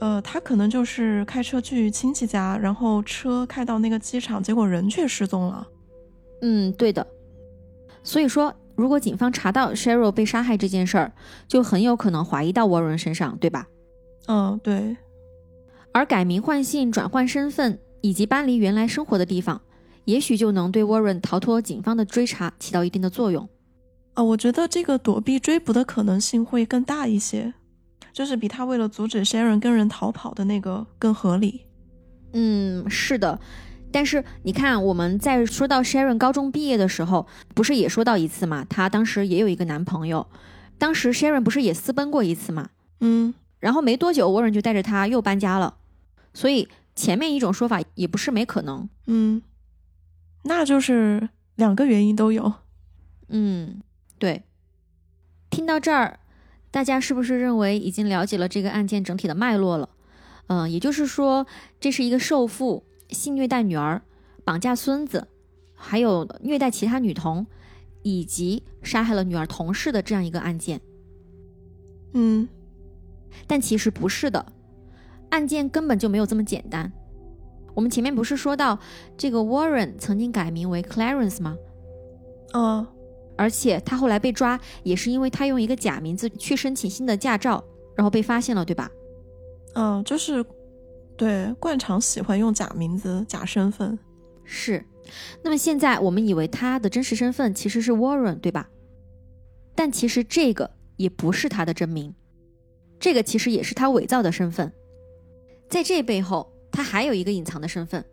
[0.00, 5.66] 呃，他可能就是开车去亲戚家，然后车开到那个机场，结果人却失踪了。
[6.40, 7.06] 嗯，对的。
[8.02, 11.12] 所以说，如果警方查到 Cheryl 被杀害这件事儿，
[11.46, 13.68] 就很有可能怀疑到 Warren 身上，对吧？
[14.26, 14.96] 嗯，对。
[15.92, 17.78] 而改名换姓、转换身份。
[18.04, 19.60] 以及搬离原来生活的地方，
[20.06, 23.48] 也许就能对 Warren 逃脱警方的追查起到一定的作用。
[24.14, 27.54] 啊，我觉得这个躲避追捕的可能性会更大一些，
[28.12, 31.60] 就是比他为了阻止 Sharon 跟人逃跑的那个更合理。
[32.32, 33.38] 嗯，是的。
[33.92, 38.64] 但是你看，我们在说到 Sharon 高中毕业的时候，不是也说到一次嘛？
[38.68, 40.26] 她当时也有一个男朋友，
[40.78, 42.70] 当时 Sharon 不是也私奔过一次嘛？
[43.00, 43.34] 嗯。
[43.60, 45.76] 然后没多久，Warren 就带着她又搬家了。
[46.34, 48.88] 所以前面一种说法也不是没可能。
[49.06, 49.40] 嗯，
[50.42, 52.54] 那就是两个原因都有。
[53.28, 53.80] 嗯，
[54.18, 54.42] 对。
[55.48, 56.18] 听到这儿，
[56.72, 59.90] 大家是不是认为已经了解了这个案件整体的脉络了？
[60.48, 61.46] 嗯，也就是说，
[61.78, 64.00] 这是一个受父性虐待女儿、
[64.44, 65.26] 绑架孙子，
[65.74, 67.46] 还有虐待其他女童，
[68.02, 70.80] 以及杀害了女儿同事的这样一个案件。
[72.14, 72.48] 嗯，
[73.46, 74.44] 但其实不是的，
[75.30, 76.90] 案件根本就没有这么简单。
[77.74, 78.78] 我们前面不是说到
[79.16, 81.56] 这个 Warren 曾经改名为 Clarence 吗？
[82.52, 82.86] 嗯，
[83.36, 87.64] 而且他后来被抓，也是因为他用一个假名字去申请新的驾照，
[87.96, 88.90] 然后被发现了，对吧？
[89.74, 90.44] 嗯，就是
[91.22, 93.96] 对惯常喜欢用假名字、假身份。
[94.42, 94.84] 是。
[95.44, 98.68] 那么现在我们以为他的真实身份其实是 Warren，对吧？
[99.76, 102.12] 但其实这个也不是他的真名，
[102.98, 104.72] 这个其实也是他伪造的身份。
[105.68, 108.04] 在这背后，他还有一个隐藏的身份。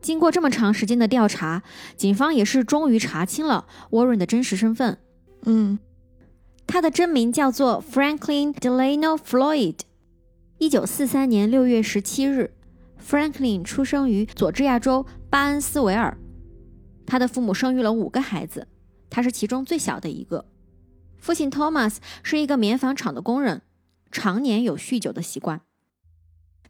[0.00, 1.62] 经过这么长时间的调查，
[1.98, 4.96] 警方也是终于查清了 Warren 的真实身份。
[5.42, 5.78] 嗯，
[6.66, 9.80] 他的真名叫做 Franklin Delano Floyd。
[10.62, 12.54] 一九四三年六月十七日
[13.04, 16.16] ，Franklin 出生于佐治亚州巴恩斯维尔。
[17.04, 18.68] 他的父母生育了五个孩子，
[19.10, 20.46] 他是其中最小的一个。
[21.18, 23.62] 父亲 Thomas 是一个棉纺厂的工人，
[24.12, 25.62] 常年有酗酒的习惯。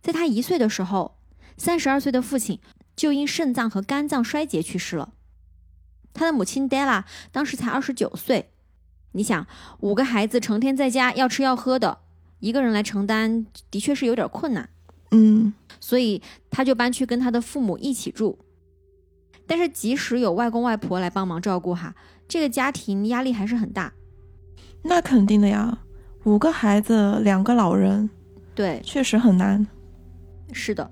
[0.01, 1.19] 在他一岁的时候，
[1.59, 2.61] 三十二岁的父亲
[2.97, 5.13] 就因肾脏和肝脏衰竭去世了。
[6.15, 8.55] 他的母亲 Della 当时才二十九岁。
[9.13, 9.47] 你想，
[9.81, 11.99] 五个孩子成天在家要吃要喝的，
[12.43, 14.69] 一个人来承担的确是有点困难。
[15.13, 18.39] 嗯，所以他就搬去跟他的父母一起住。
[19.47, 21.95] 但是即使有外公外婆来帮忙照顾哈，
[22.27, 23.93] 这个家庭压力还是很大。
[24.83, 25.79] 那肯定的呀，
[26.25, 28.11] 五个孩子，两个老人，
[28.55, 29.67] 对，确实很难。
[30.53, 30.91] 是的。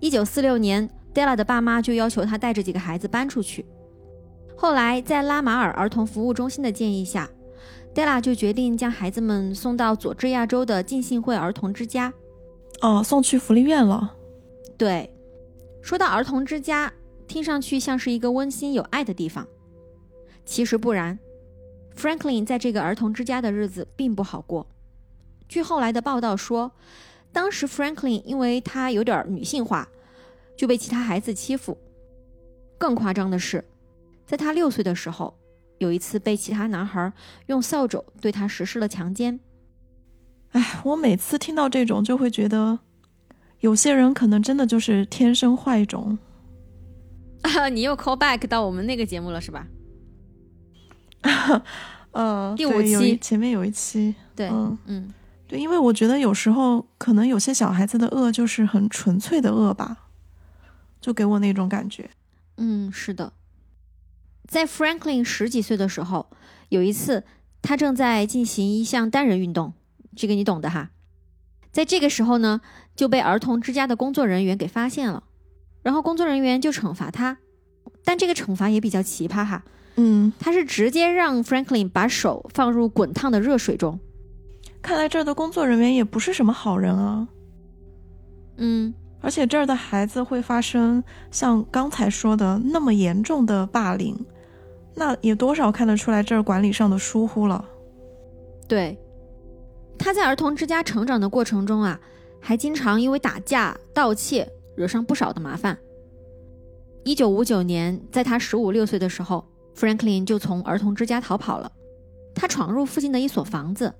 [0.00, 3.66] 一九四六年，Della 的爸妈就要求他带着几个孩子搬出去。
[4.56, 7.28] 后来，在拉马尔儿童服务中心的建议下
[7.94, 12.12] ，Della 就决定将孩子们送到佐治亚州的浸信会儿童之家。
[12.80, 14.16] 哦，送去福利院了。
[14.78, 15.12] 对，
[15.82, 16.92] 说到儿童之家，
[17.26, 19.46] 听上去像是一个温馨有爱的地方，
[20.44, 21.18] 其实不然。
[21.96, 24.66] Franklin 在这个儿童之家的日子并不好过。
[25.48, 26.72] 据后来的报道说，
[27.32, 29.86] 当时 Franklin 因为他有点女性化，
[30.56, 31.76] 就被其他孩子欺负。
[32.78, 33.62] 更夸张的是，
[34.24, 35.36] 在他六岁的时候，
[35.80, 37.10] 有一次被其他男孩
[37.46, 39.40] 用扫帚对他实施了强奸。
[40.52, 42.78] 哎，我每次听到这种，就会觉得
[43.60, 46.18] 有些人可能真的就是天生坏种。
[47.42, 49.66] 啊， 你又 call back 到我们那个节目了是吧？
[52.12, 55.14] 呃，第五期前面有一期，对，嗯嗯，
[55.48, 59.96] 对，因为我觉得有时候可能有些小孩子的恶就是很纯粹的恶吧，
[61.00, 62.10] 就给我那种感觉。
[62.58, 63.32] 嗯，是的。
[64.50, 66.26] 在 Franklin 十几岁的时候，
[66.70, 67.22] 有一次
[67.62, 69.74] 他正在进行一项单人运动，
[70.16, 70.90] 这个你懂的哈。
[71.70, 72.60] 在这个时候呢，
[72.96, 75.22] 就被儿童之家的工作人员给发现了，
[75.84, 77.38] 然后工作人员就惩罚他，
[78.04, 79.62] 但这个惩罚也比较奇葩哈，
[79.94, 84.00] 嗯，他是直接让 Franklin 把手放入滚烫的热水中。
[84.82, 87.28] 看来这儿的工作人员也不是什么好人啊。
[88.56, 94.18] 嗯，而且这儿的孩子会发生像刚才说的那么严重的霸凌，
[94.94, 97.64] 那也多少看得出来这儿管理上的疏忽了。
[98.68, 98.98] 对。
[99.98, 102.00] 他在儿童之家成长的过程中啊，
[102.40, 105.76] 还经常因为打架、盗窃惹上不少的麻烦。
[107.04, 111.70] 一九五九年，在他十五六岁的时候，Franklin 就从儿童之家逃跑了。
[112.34, 113.94] 他闯入附近的一所房子，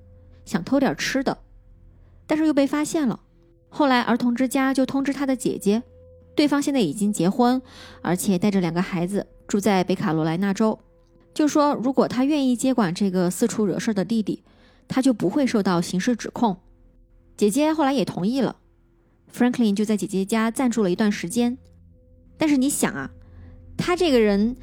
[0.47, 1.37] 想偷点吃的，
[2.27, 3.21] 但是又被发现了。
[3.69, 5.83] 后来，儿童之家就通知他的姐姐，
[6.41, 7.61] 对方现在已经结婚，
[8.01, 10.79] 而且带着两个孩子住在北卡罗来纳州，
[11.35, 14.43] 就说如果他愿意接管这个四处惹事的弟弟，
[14.89, 16.57] 他就不会受到刑事指控。
[17.37, 18.57] 姐姐后来也同意了
[19.31, 21.59] ，Franklin 就在姐姐家暂住了一段时间。
[22.39, 23.11] 但是你想啊，
[23.77, 24.57] 他这个人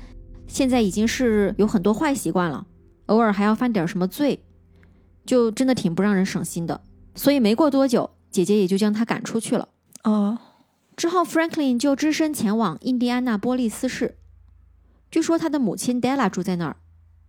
[0.47, 2.65] 现在已经是有很多坏习惯了，
[3.05, 4.39] 偶尔还要犯点什么罪，
[5.27, 6.81] 就真的挺不让人省心的。
[7.13, 9.69] 所以没过多久，姐姐也就将他赶出去了。
[10.03, 10.39] 哦，
[10.97, 14.17] 之后，Franklin 就只身前往印第安纳波利斯市。
[15.11, 16.77] 据说他的母亲 Della 住在那儿，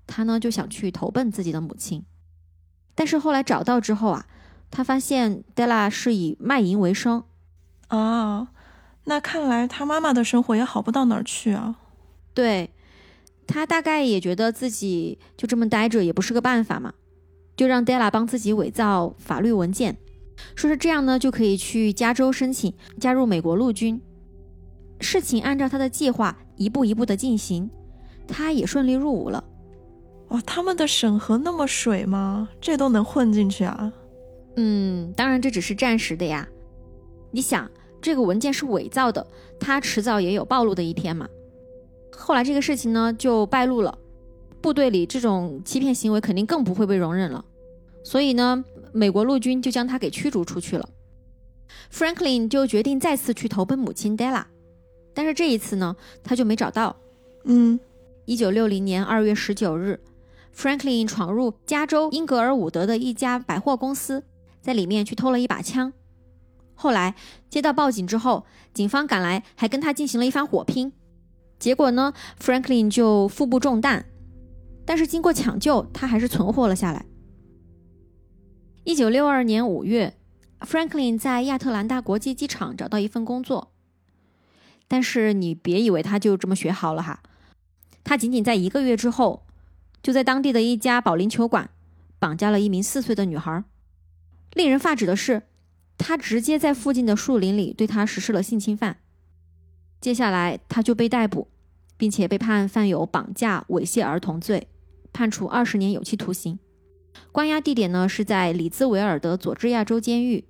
[0.07, 2.03] 他呢就想去投奔自己的母亲。
[2.95, 4.27] 但是后来找到之后啊，
[4.71, 7.23] 他发现 Della 是以卖淫为生。
[7.89, 8.49] 啊，
[9.05, 11.77] 那看来他妈妈的生活也好不到哪儿去啊。
[12.33, 12.71] 对
[13.47, 16.95] 他大概也觉得自己就这么待着也不是个办法嘛，
[17.55, 19.99] 就让 Della 帮自己伪造法律文件，
[20.55, 24.01] 说是这样呢就可以去加州申请加入美国陆军。
[25.01, 27.71] 事情按照他的计划一步一步的进行，
[28.27, 29.43] 他也顺利入伍了。
[30.29, 32.49] 哇，他们的审核那么水吗？
[32.61, 33.93] 这都能混进去啊？
[34.57, 36.49] 嗯，当然这只是暂时的呀。
[37.31, 37.71] 你想，
[38.03, 39.27] 这个文件是伪造的，
[39.61, 41.29] 他迟早也有暴露的一天嘛。
[42.11, 43.97] 后来这个事情呢就败露了，
[44.61, 47.45] 部队里这种欺骗行为肯定更不会被容忍了。
[48.03, 50.89] 所以呢，美国陆军就将他给驱逐出去了。
[51.93, 54.45] Franklin 就决定再次去投奔母亲 Della，
[55.15, 56.97] 但是这一次呢，他就没找到。
[57.45, 57.79] 嗯，
[58.25, 60.01] 一九六零年二月十九日
[60.55, 64.25] ，Franklin 闯入加州英格尔伍德的一家百货公司，
[64.61, 65.93] 在里面去偷了一把枪。
[66.75, 67.15] 后来
[67.51, 70.93] 接到报警之后，警方赶来，还跟他进行了一番火拼。
[71.59, 74.07] 结果呢，Franklin 就腹部中弹，
[74.85, 77.05] 但是经过抢救，他还是存活了下来。
[78.89, 80.15] 一九六二年五月
[80.61, 83.71] ，Franklin 在亚特兰大国际机场找到一份工作，
[84.89, 87.23] 但是你别以为他就这么学好了哈，
[88.03, 89.45] 他仅仅在一个月之后，
[90.03, 91.69] 就在当地的一家保龄球馆
[92.19, 93.63] 绑架了一名四岁的女孩。
[94.55, 95.43] 令人发指的是。
[95.99, 99.01] 他直接在附近的树林里对他实施了性侵犯，
[100.01, 101.49] 接下来他就被逮捕，
[101.99, 104.69] 并且被判犯有绑架、猥亵儿童罪，
[105.13, 106.59] 判处二十年有期徒刑。
[107.33, 110.45] 关押地点呢是在里兹维尔的佐治亚州监狱。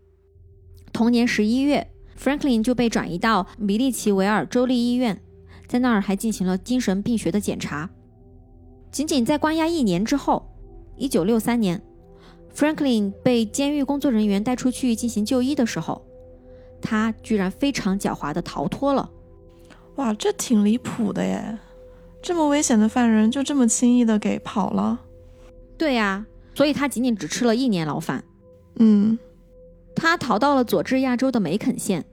[0.92, 5.20] 同年十一月，Franklin 就被转移到米利奇维尔州立医院，
[5.66, 7.90] 在那儿还进行了精神病学的检查。
[8.90, 10.50] 仅仅在关押一年之后，
[10.96, 11.82] 一九六三年。
[12.54, 16.04] Franklin 被监狱工作人员带出去进行就医的时候，
[16.80, 19.08] 他居然非常狡猾地逃脱了。
[19.96, 21.58] 哇，这挺离谱的耶！
[22.20, 25.00] 这么危险的犯人就这么轻易的给跑了？
[25.76, 26.26] 对呀，
[26.58, 28.24] 所以他仅仅只吃了一年牢饭。
[28.80, 29.16] 嗯，
[29.94, 32.04] 他逃到了佐治亚州的梅肯县，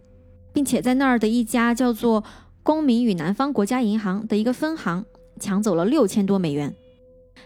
[0.53, 2.23] 并且在那儿的一家叫做
[2.61, 5.03] “公民与南方国家银行”的一个分行
[5.39, 6.75] 抢走了六千多美元。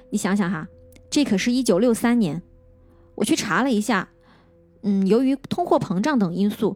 [0.09, 0.67] 你想想哈，
[1.09, 2.41] 这可是一九六三年。
[3.15, 4.09] 我去查了一下，
[4.83, 6.75] 嗯，由于通货膨胀等因素，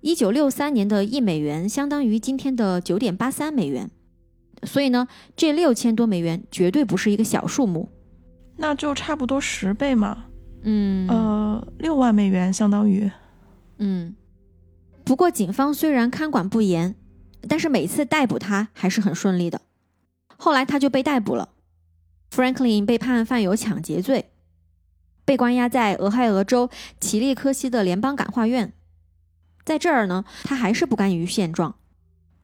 [0.00, 3.90] 一九六三年的一美元相当于今天的九点八三美元，
[4.62, 7.88] 所以呢，这六千多美元绝对不是一个小数目，
[8.56, 10.24] 那就差不多十倍嘛，
[10.62, 13.10] 嗯，呃，六万美元相当于，
[13.78, 14.14] 嗯，
[15.04, 16.94] 不过警方虽然看管不严，
[17.48, 19.60] 但是每次逮捕他还是很顺利的，
[20.36, 21.50] 后来他就被逮捕了
[22.30, 24.30] ，Franklin 被判犯有抢劫罪。
[25.24, 28.72] 被关押在俄亥俄州奇利科西的联邦感化院，
[29.64, 31.74] 在这儿呢，他还是不甘于现状，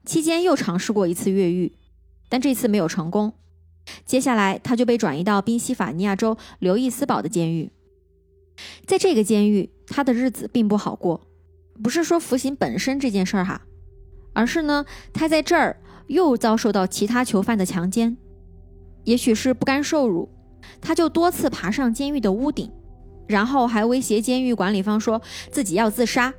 [0.05, 1.77] 期间又尝试过一次越狱，
[2.27, 3.35] 但这次没有成功。
[4.05, 7.71] 接下来，他就被转移到宾夕法尼亚州刘易斯堡的监狱，
[8.85, 11.21] 在这个监狱，他的日子并不好过。
[11.81, 13.61] 不是说服刑本身这件事儿哈，
[14.33, 18.15] 而是呢，他在这儿又遭受到其他囚犯的强奸，
[19.03, 20.29] 也许是不甘受辱。
[20.79, 22.71] 他就多次爬上监狱的屋顶，
[23.27, 26.33] 然后还威胁监狱管理方说自己要自杀，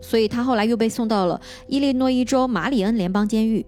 [0.00, 3.64] 所以他后来又被送到了伊利诺伊州马里恩联邦监狱。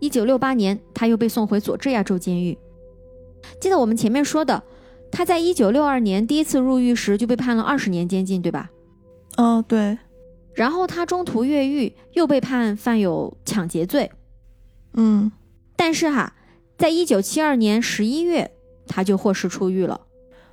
[0.00, 2.56] 一九六八年，他又被送回佐治亚州监狱。
[3.60, 4.62] 记得我们前面说的，
[5.10, 8.70] 他在一九六二年第一次入狱时就被判了二十年监禁，对吧？
[9.36, 9.98] 哦，对。
[10.54, 14.10] 然后他中途越狱，又被判犯有抢劫罪。
[14.94, 15.30] 嗯，
[15.76, 16.34] 但是哈，
[16.76, 18.50] 在一九七二年十一月。
[18.90, 20.00] 他就获释出狱了。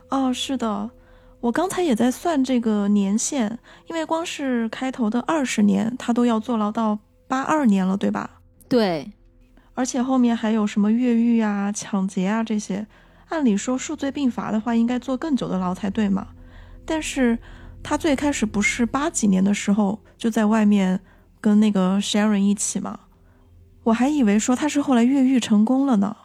[0.10, 0.92] 哦，是的，
[1.40, 8.42] 我刚才也在算这个年限，因为光是开头的二十年，他都要坐牢到八二年了，对吧？
[8.68, 9.10] 对，
[9.76, 12.88] 而且后面还有什么越狱啊、抢劫啊这些，
[13.30, 16.30] 按理说数罪并罚的话，应该坐更久的牢才对嘛。
[16.86, 17.38] 但是
[17.84, 21.00] 他最开始不是八几年的时候就在外面
[21.40, 23.02] 跟那个 Sharon 一起吗？
[23.84, 26.16] 我还以为说他是后来越狱成功了呢。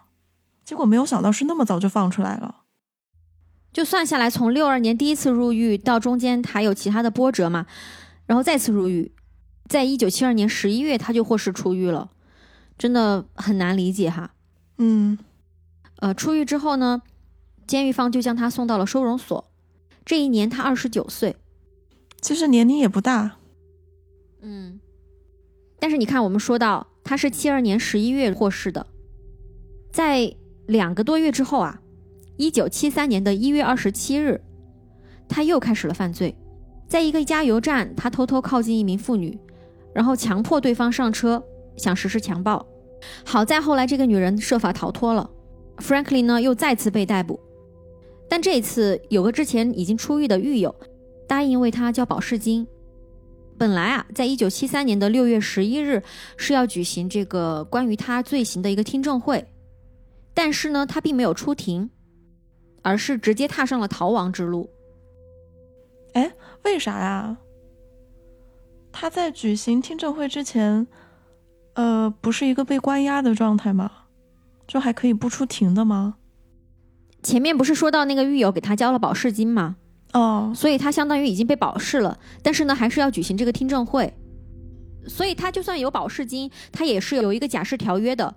[0.65, 2.63] 结果没有想到是那么早就放出来了，
[3.73, 7.66] 就算下来，从六二年第一次入狱到中间还有其他的波折嘛，
[8.27, 9.11] 然后再次入狱，
[9.68, 12.11] 在一九七二年十一月他就获释出狱了，
[12.81, 14.33] 真的很难理解哈。
[14.78, 15.18] 嗯，
[15.97, 17.03] 呃，出狱之后呢，
[17.66, 19.53] 监狱方就将他送到了收容所，
[20.07, 21.37] 这一年他二十九岁，
[22.22, 23.37] 其实年龄也不大。
[24.41, 24.81] 嗯，
[25.78, 28.87] 但是你看，我们说到他是七二年十一月获释的，
[29.93, 30.35] 在。
[30.66, 31.83] 两个多月之后啊，
[32.37, 34.41] 一九七三年的一月二十七日，
[35.28, 36.33] 他又开始了犯罪。
[36.87, 39.37] 在一个加油站，他偷偷靠近一名妇女，
[39.93, 41.43] 然后强迫对方上车，
[41.81, 42.64] 想实施强暴。
[43.24, 45.31] 好在后来这个女人设法逃脱了。
[45.78, 47.41] Franklin 呢，又再次被逮捕，
[48.28, 50.74] 但这一次有个之前已经出狱的狱友，
[51.26, 52.66] 答应为他交保释金。
[53.57, 56.03] 本来啊，在一九七三年的六月十一日
[56.37, 59.47] 是要举行这个关于他罪行的一个听证会，
[60.35, 61.89] 但是呢，他并没有出庭，
[62.83, 64.68] 而是直接踏上了逃亡之路。
[66.12, 66.31] 哎，
[66.64, 67.39] 为啥呀？
[68.93, 70.87] 他在举行听证会之前，
[71.81, 73.91] 呃，不是一个被关押的状态吗？
[74.66, 76.16] 就还可以不出庭的吗？
[77.22, 79.76] 前面不是说到那个狱友给他交了保释金吗？
[80.12, 84.12] 哦，所以他相当于已经被保释了，但是呢，还是要举行这个听证会，
[85.07, 88.37] 所以他就算有保释金，他也是有一个假释条约的。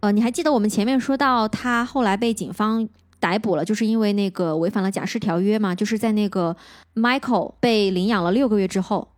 [0.00, 2.86] 呃，你还记得我们前面说到他后来被警方
[3.18, 5.74] 逮捕了，就是因为那个违反了假释条约嘛？
[5.74, 6.54] 就是在那个
[6.94, 9.08] Michael 被领养了六个月之后，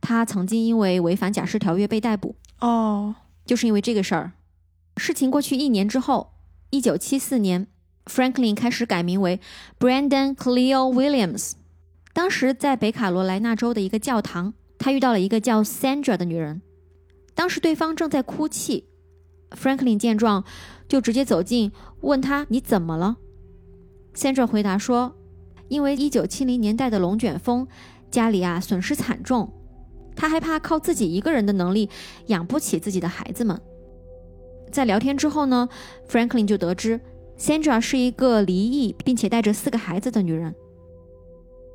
[0.00, 2.34] 他曾经因为违反假释条约被逮捕。
[2.64, 4.32] 哦，就是因为这个事儿。
[4.96, 6.32] 事情过去一年之后，
[6.70, 7.66] 一九七四年。
[8.06, 9.40] Franklin 开始改名为
[9.78, 11.52] Brandon Cleo Williams。
[12.12, 16.62] 当时在北卡罗来纳州的一个教堂，他遇到了一个叫 Sandra 的女人。
[17.34, 18.84] 当时对方正在哭泣。
[19.50, 20.44] Franklin 见状，
[20.88, 23.16] 就直接走近，问他：“你怎么了
[24.14, 25.16] ？”Sandra 回答说
[25.68, 27.66] ：“因为1970年代的龙卷风，
[28.10, 29.52] 家里啊损失惨重，
[30.14, 31.88] 他害怕靠自己一个人的能力
[32.26, 33.60] 养不起自己的孩子们。”
[34.72, 35.68] 在聊天之后呢
[36.08, 37.00] ，Franklin 就得知。
[37.36, 40.54] Sandra 是一个离异并且带着四个孩子的女人，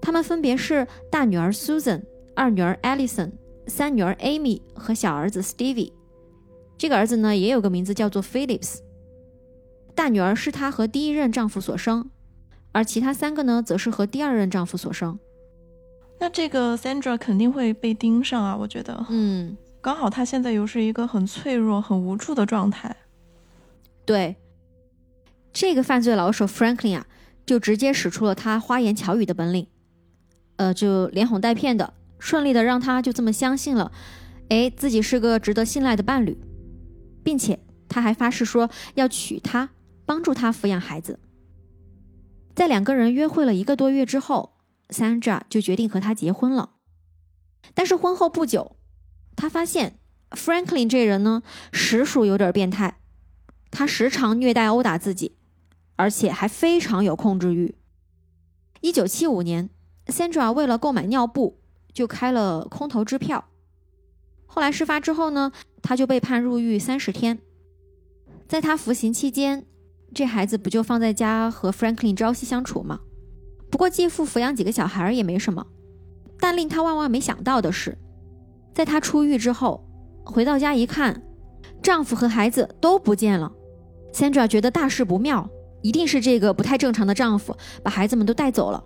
[0.01, 2.01] 她们分别是大女儿 Susan、
[2.33, 3.31] 二女儿 Allison、
[3.67, 5.91] 三女儿 Amy 和小儿子 Stevie。
[6.77, 8.77] 这个儿子呢也有个名字叫做 Phillips。
[9.93, 12.09] 大女儿是她和第一任丈夫所生，
[12.71, 15.19] 而其他三个呢则是和第二任丈夫所生。
[16.19, 19.05] 那这个 Sandra 肯定会被盯上啊，我觉得。
[19.09, 22.95] 嗯，刚好她现在又是一个很脆弱、很无助的状态。
[24.05, 24.35] 对。
[25.51, 27.07] 这个犯罪老手 Franklin 啊，
[27.43, 29.65] 就直接使出了他花言巧语的本领，
[30.57, 33.91] 呃，就连哄带骗的，顺利的让他就这么相信了，
[34.49, 36.37] 哎，自己是个值得信赖的伴侣，
[37.23, 37.59] 并且
[37.89, 39.71] 他还发誓说要娶她，
[40.05, 41.19] 帮助她抚养孩子。
[42.53, 44.53] 在两个人约会了一个多月之后
[44.89, 46.71] ，Sandra 就决定和他结婚了。
[47.73, 48.75] 但是婚后不久，
[49.35, 49.99] 他发现
[50.31, 52.99] Franklin 这人呢，实属有点变态，
[53.71, 55.37] 他时常虐待殴打自己。
[56.01, 57.75] 而且还非常有控制欲。
[58.79, 59.69] 一九七五年
[60.05, 61.59] ，Sandra 为了购买尿布，
[61.91, 63.49] 就开了空头支票。
[64.45, 67.39] 后来事发之后呢，他就被判入狱三十天。
[68.47, 69.65] 在他服刑期间，
[70.13, 73.01] 这孩子不就放在家和 Franklin 朝夕相处吗？
[73.69, 75.65] 不过继父抚养几个小孩也没什么。
[76.39, 77.97] 但令他万万没想到的是，
[78.73, 79.85] 在他出狱之后，
[80.23, 81.21] 回到家一看，
[81.81, 83.51] 丈夫和孩子都不见了。
[84.13, 85.49] Sandra 觉得大事不妙。
[85.81, 88.83] 一定是这个不太正常的丈夫把孩子们都带走了。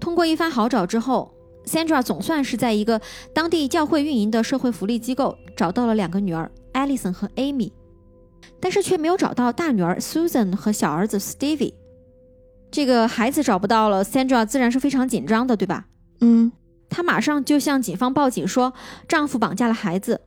[0.00, 1.34] 通过一番好找之后
[1.66, 2.98] ，Sandra 总算是在一个
[3.34, 7.72] 当地教会运营的社会福利机构找到了两个女儿 Alison 和 Amy，
[8.58, 11.74] 但是却没有找到大女儿 Susan 和小儿子 Stevie。
[12.70, 15.86] 这个孩子找不到了，Sandra 自然是非常紧张的，对吧？
[16.20, 16.52] 嗯，
[16.88, 18.72] 她马上就向警方报警说
[19.06, 20.20] 丈夫绑架了孩子。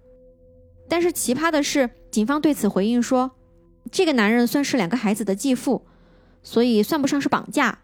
[0.89, 3.31] 但是奇葩的是，警方对此回应说。
[3.91, 5.85] 这个男人算是两个孩子的继父，
[6.43, 7.79] 所以算不上是绑架，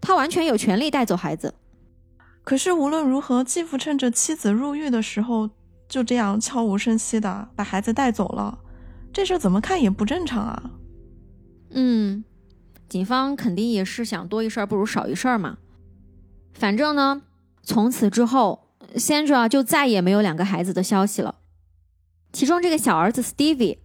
[0.00, 1.54] 他完全有权利带走孩子。
[2.44, 5.50] 可是无论如何，继父趁着妻子入狱的时候
[5.88, 8.58] 就这样悄无声息的把孩子带走了，
[9.12, 10.70] 这事怎么看也不正常啊。
[11.70, 12.24] 嗯，
[12.94, 15.58] 警方肯定也是想多一事不如少一事嘛。
[16.52, 17.22] 反正呢，
[17.64, 21.40] 从此之后，Sandra 就再也没有两个孩子的消息了。
[22.32, 23.78] 其中这个小儿子 Stevie。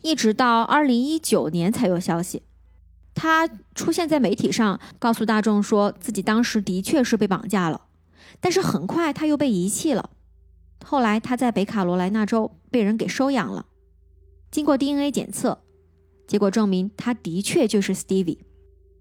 [0.00, 2.42] 一直到二零一九年才有消息，
[3.14, 7.82] 他出现在媒体上，告诉大众说自己当时的确是被绑架了，
[8.40, 10.08] 但是很快他又被遗弃了。
[10.82, 13.66] 后来他在北卡罗来纳州被人给收养了，
[14.50, 15.62] 经过 DNA 检测，
[16.30, 18.38] 结果证明他的确就是 Stevie。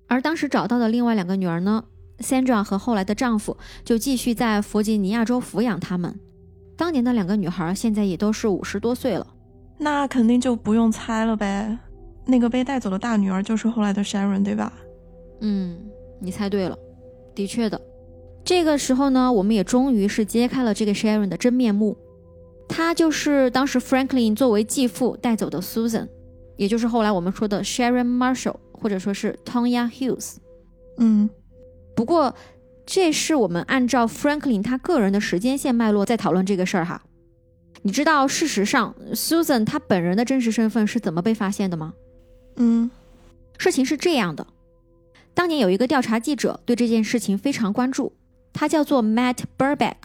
[0.07, 1.85] 而当时找到的另外两个女儿呢
[2.17, 3.55] ，Sandra 和后来的丈夫
[3.85, 6.19] 就继续在弗吉尼亚州抚养他们。
[6.75, 9.27] 当年的两个女孩现在也都是五十多岁了。
[9.77, 11.77] 那肯定就不用猜了呗，
[12.25, 14.73] 那个被带走的大女儿就是后来的 Sharon，对吧？
[15.41, 15.77] 嗯，
[16.19, 16.75] 你猜对了，
[17.35, 17.79] 的确的。
[18.43, 21.95] 这个时候呢，我们也终于是揭开了这个 Sharon 的真面目，
[22.67, 26.07] 她就是当时 Franklin 作为继父带走的 Susan，
[26.59, 30.35] 也就是后来我们说的 Sharon Marshall，或者说是 Tonya Hughes。
[30.97, 31.29] 嗯，
[31.95, 32.35] 不过
[32.85, 37.01] 这是我们按照 Franklin 他个人的时间线脉络在讨论这个事儿哈。
[37.83, 41.93] 你知道事实上，Susan 她本人的真实身份是怎么被发现的吗？
[42.57, 42.91] 嗯，
[43.57, 44.45] 事情是这样的，
[45.33, 48.11] 当年有一个调查记者对这件事情非常关注，
[48.51, 49.95] 他叫做 Matt Burbeck。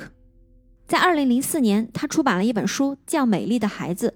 [0.87, 4.15] 在二零零四年，他出版了一本书，叫《美丽的孩子》。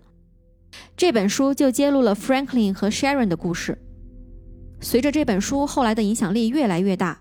[0.96, 3.78] 这本书就揭露了 Franklin 和 Sharon 的故事。
[4.80, 7.20] 随着这本书后来的影响力越来越大，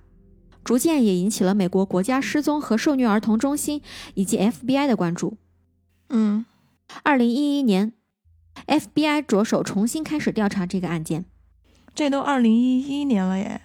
[0.63, 3.81] 逐渐也引起了美国国家失踪和受虐儿童中心
[4.13, 5.37] 以及 FBI 的关注。
[6.09, 6.45] 嗯，
[7.03, 7.93] 二零一一年
[8.67, 11.25] ，FBI 着手重新开始调查这个案件。
[11.95, 13.61] 这都二零一一年了耶。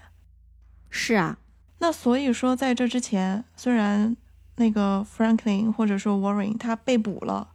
[0.88, 1.38] 是啊，
[1.78, 4.16] 那所以说，在这之前，虽然
[4.56, 7.51] 那个 Franklin 或者说 Warren 他被捕了，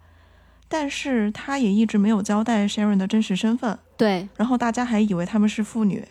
[0.70, 3.78] 但是他也一直没有交代 Sharon 的真实身份。
[3.96, 6.06] 对然后大家还以为他们是父女，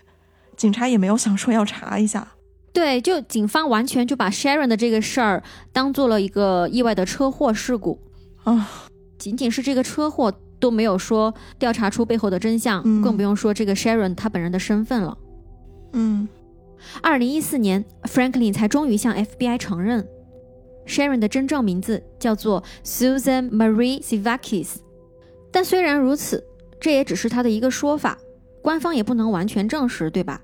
[0.57, 2.27] 警察也没有想说要查一下。
[2.73, 5.43] 对，就警方完全就把 Sharon 的这个事儿
[5.73, 7.99] 当做了一个意外的车祸事故，
[8.45, 8.69] 啊，
[9.19, 15.17] 仅仅是这个车祸都没有说调查出背后的真相，嗯更不用说这个 Sharon 她本人的身份了。
[15.93, 16.29] 嗯
[17.01, 20.07] 二零一四年，Franklin 才终于向 FBI 承认
[20.87, 24.77] ，Sharon 的真正名字叫做 Susan Marie Sivakis。
[25.51, 26.45] 但虽然如此，
[26.81, 28.19] 这也只是他的一个说法，
[28.63, 30.41] 官方也不能完全证实，对吧？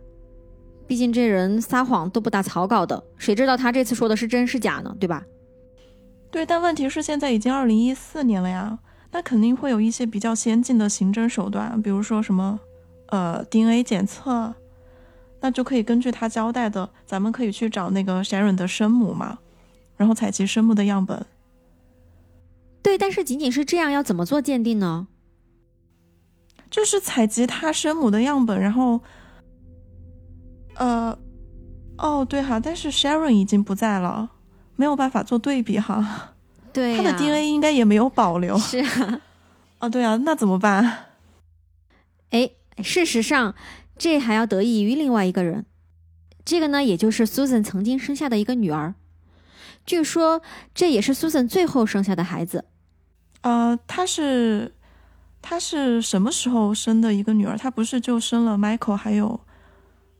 [0.87, 4.95] 毕竟这人撒谎都不打草稿的，谁知道他这次说的是真是假呢？
[5.01, 5.25] 对吧？
[6.31, 8.79] 对，但问题是现在已经二零一四年了呀，
[9.11, 12.59] 那肯定会有一些比较先进的刑侦手段，比如说什么
[13.09, 14.55] 呃 DNA 检测，
[15.41, 19.39] 那就可以根据他交代的，咱们可以去找那个 Sharon 的生母嘛，
[19.97, 21.25] 然后采集生母的样本。
[22.83, 25.07] 对，但是仅仅是这样，要怎么做鉴定呢？
[26.71, 29.01] 就是采集他生母的样本，然后，
[30.75, 31.17] 呃，
[31.99, 34.31] 哦对哈，但是 Sharon 已经不在了，
[34.77, 36.35] 没有办法做对比哈，
[36.73, 39.21] 对、他的 DNA 应该也没有保留 是啊。
[39.79, 41.07] 啊，对啊，那怎么办？
[42.31, 42.51] 哎，
[42.83, 43.55] 事实上，
[43.99, 45.67] 这还要得益于另外一个人，
[46.45, 48.95] 这个呢，也就是 Susan 曾经生下的一个女儿。
[49.85, 50.41] 据说
[50.75, 52.65] 这也是 Susan 最后生下的孩子。
[53.43, 54.75] 呃，她是
[55.41, 57.57] 她是什么时候生的一个女儿？
[57.57, 59.41] 她不是就生了 Michael，还有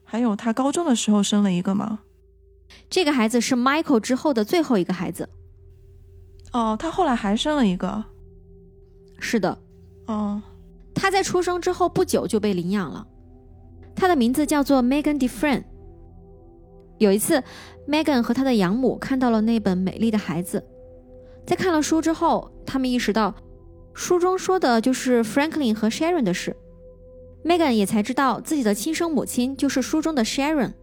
[0.05, 2.01] 还有她高中的时候生了一个吗？
[2.89, 5.29] 这个孩子是 Michael 之后的最后一个孩子。
[6.53, 8.05] 哦，他后来还生了一个。
[9.19, 9.59] 是的，
[10.07, 10.43] 哦，
[10.95, 13.07] 他在出生之后不久就被领养了。
[13.95, 15.65] 他的名字叫做 Megan Defren。
[17.03, 17.43] 有一次
[17.89, 20.61] ，Megan 和她的养母看到了那本《美丽的孩子》，
[21.45, 23.35] 在看了书之后，他们意识到
[23.93, 26.57] 书中说的就是 Franklin 和 Sharon 的事。
[27.45, 30.75] Megan 也才知道自己的亲生母亲就是书中的 Sharon。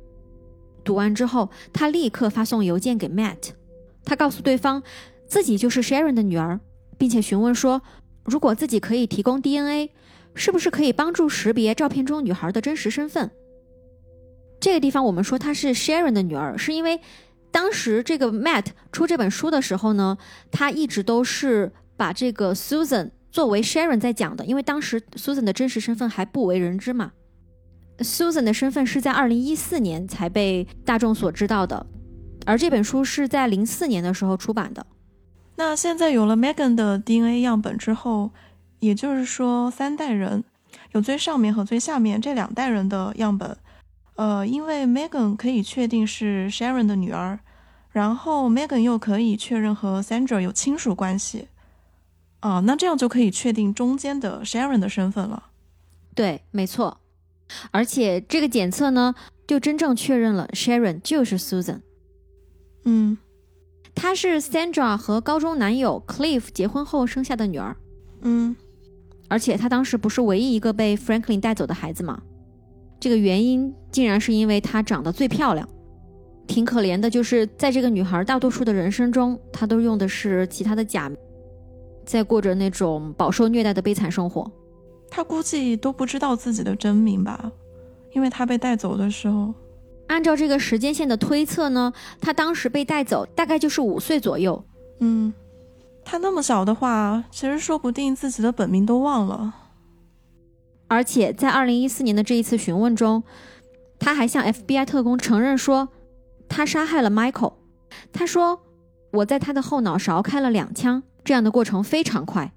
[0.83, 3.51] 读完之后，他立刻发送邮件给 Matt，
[4.03, 4.83] 他告诉对方
[5.25, 6.59] 自己就是 Sharon 的女儿，
[6.97, 7.81] 并且询问说，
[8.25, 9.91] 如果自己可以提供 DNA，
[10.33, 13.31] 是不是可以帮助识别照片中女孩的真实身份？
[14.59, 16.99] 这个地方我们说她是 Sharon 的女儿，是因为
[17.51, 20.17] 当时这个 Matt 出这本书的时候呢，
[20.51, 27.11] 他一直都是把这个 Susan 作为 Sharon 在讲的，因为当时 Susan 的真实身份还不为人知嘛。
[27.99, 31.85] Susan 的身份是在二零一四年才被大众所知道的，
[32.45, 34.85] 而这本书是在零四年的时候出版的。
[35.55, 38.31] 那现在有了 Megan 的 DNA 样本之后，
[38.79, 40.43] 也就是说三代人
[40.91, 43.57] 有最上面和最下面这两代人的样本。
[44.19, 47.39] 呃，因为 Megan 可以确定是 Sharon 的女儿，
[47.89, 51.47] 然后 Megan 又可以确认和 Sandra 有亲属关系。
[52.41, 55.51] 啊，那这样就可以确定中间的 Sharon 的身份了。
[56.13, 56.99] 对，没错。
[57.71, 59.15] 而且这个检测呢，
[59.47, 61.79] 就真正确认了 Sharon 就是 Susan。
[62.83, 63.17] 嗯
[63.95, 67.77] 她是 Sandra 和高中男友 Cliff 结婚后生下的女儿，
[68.23, 68.53] 嗯
[69.29, 72.21] 而且她当时不是唯一一个被 Franklin 带走的孩子吗？
[72.99, 75.67] 这个原因竟然是因为她长得最漂亮。
[76.47, 81.17] 挺可怜的，就是在这个女孩大多数的人生中，她都用的是其他的假名，
[82.05, 84.51] 在过着那种饱受虐待的悲惨生活。
[85.11, 87.51] 她估计都不知道自己的真名吧，
[88.13, 89.53] 因为她被带走的时候，
[90.07, 94.63] 按照这个时间线的推测呢，她当时被带走大概就是五岁左右。
[95.01, 95.31] 嗯，
[96.03, 99.53] 她那么小的话，其实说不定自己的本名都忘了。
[100.87, 103.21] 而且在二零一四年的这一次询问中，
[103.99, 105.89] 他还向 FBI 特工承认说，
[106.47, 107.53] 他杀害了 Michael。
[108.13, 108.61] 他说
[109.11, 112.53] ：“我在他的后脑勺开了两枪，这样的过程非常快。”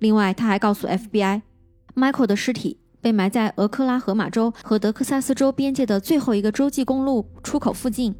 [0.00, 8.14] 另外，他还告诉 FBI，Michael 的尸体被埋在俄克拉荷马州和德克萨斯州边界的最后一个洲际公路出口附近。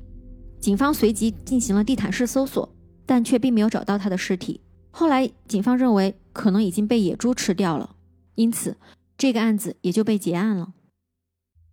[0.61, 2.69] 警方随即进行了地毯式搜索，
[3.07, 4.61] 但却并没有找到他的尸体。
[4.91, 7.95] 后来，警方认为可能已经被野猪吃掉了，
[8.35, 8.77] 因此。
[9.16, 10.69] 这个案子也就被结案了。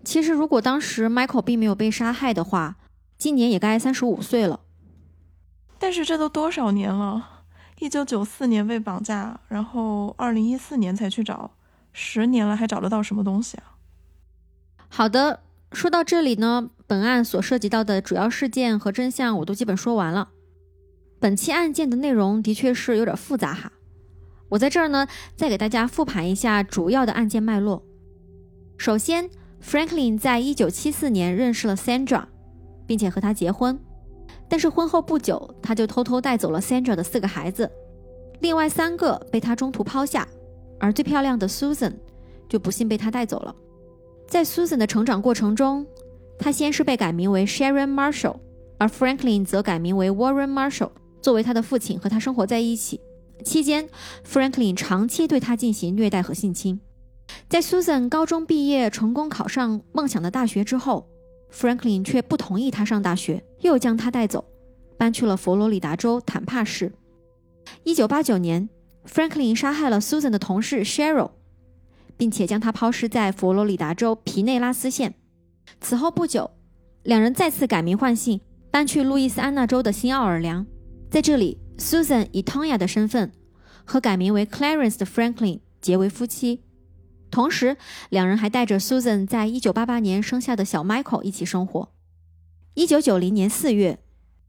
[0.06, 2.76] 其实，如果当时 Michael 并没有被杀害的话，
[3.18, 4.62] 今年也该三十五岁了。
[5.80, 7.44] 但是这都多少年了？
[7.80, 11.52] 一九九四年被绑架，然后二零一四年才去找，
[11.92, 13.76] 十年了还找得到什么东西啊？
[14.88, 15.42] 好的，
[15.74, 20.30] 说到这里呢，本案所涉及到的主要事件和真相我都基本说完了。
[21.20, 23.72] 本期案件的内容的确是有点复杂哈，
[24.50, 27.84] 我在这儿呢再给大家复盘一下主要的案件脉络。
[28.78, 29.30] 首先
[29.66, 32.26] ，Franklin 在一九七四年认识了 Sandra，
[32.86, 33.80] 并且和她结婚。
[34.48, 37.70] 但是婚后不久，他就偷偷带走了 Sandra 的四个孩子，
[38.42, 40.28] 另外三个被他中途抛下，
[40.80, 41.94] 而最漂亮的 Susan
[42.48, 43.56] 就不幸被他带走了。
[44.28, 45.86] 在 Susan 的成长过程中，
[46.38, 48.36] 他先是被改名为 Sharon Marshall，
[48.78, 50.92] 而 Franklin 则改名为 Warren Marshall，
[51.22, 53.02] 作为他的父亲和他生活在一起。
[53.44, 53.90] 期间
[54.26, 56.80] ，Franklin 长期对他进行虐待和性侵。
[57.48, 61.08] 在 Susan 高中毕业，成功考上梦想的大学之后
[61.52, 64.44] ，Franklin 却不同意他上大学，又将他带走，
[64.98, 66.92] 搬去了佛罗里达州坦帕市。
[67.84, 68.70] 一九八九年
[69.08, 71.32] ，Franklin 杀害了 Susan 的同事 Cheryl，
[72.18, 75.16] 并且将她抛尸在佛罗里达州皮内拉斯县。
[75.82, 76.52] 此后不久，
[77.04, 80.66] 两人再次改名换姓，搬去路易斯安那州的新奥尔良。
[81.10, 83.32] 在这里，Susan 以 Tonya 的身份
[83.84, 86.62] 和改名为 Clarence 的 Franklin 结为夫妻。
[87.36, 87.76] 同时，
[88.12, 91.90] 两人还带着 Susan 在一九八八年生下的小 Michael 一起生活。
[92.76, 94.00] 一九九零年四月，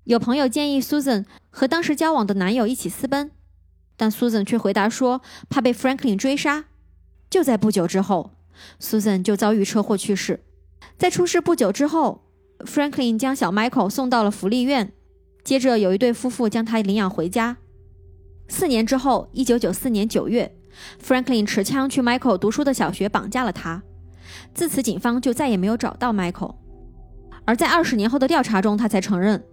[0.05, 3.33] 有朋友建议 Susan 和当时交往的男友一起私奔，
[3.97, 6.67] 但 Susan 却回答说怕被 Franklin 追杀。
[7.29, 8.31] 就在不久之后
[8.81, 10.45] ，Susan 就遭遇车祸去世。
[10.97, 12.23] 在出事不久之后
[12.61, 14.93] ，Franklin 将小 Michael 送到了福利院，
[15.43, 17.57] 接着有一对夫妇将他领养回家。
[18.47, 20.56] 四年之后，一九九四年九月。
[21.03, 23.83] Franklin 持枪去 Michael 读书的小学绑架了他，
[24.55, 26.55] 自此警方就再也没有找到 Michael。
[27.45, 29.45] 而在二十年后的调查中，他才承认，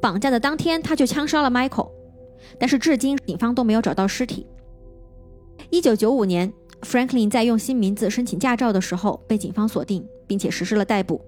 [0.00, 1.90] 绑架的当天他就枪杀了 Michael，
[2.58, 4.46] 但是至今警方都没有找到尸体。
[5.70, 6.52] 一九九五年
[6.82, 11.20] ，Franklin 在用新名字申请驾照的时候被警方锁定，并且实施了逮捕。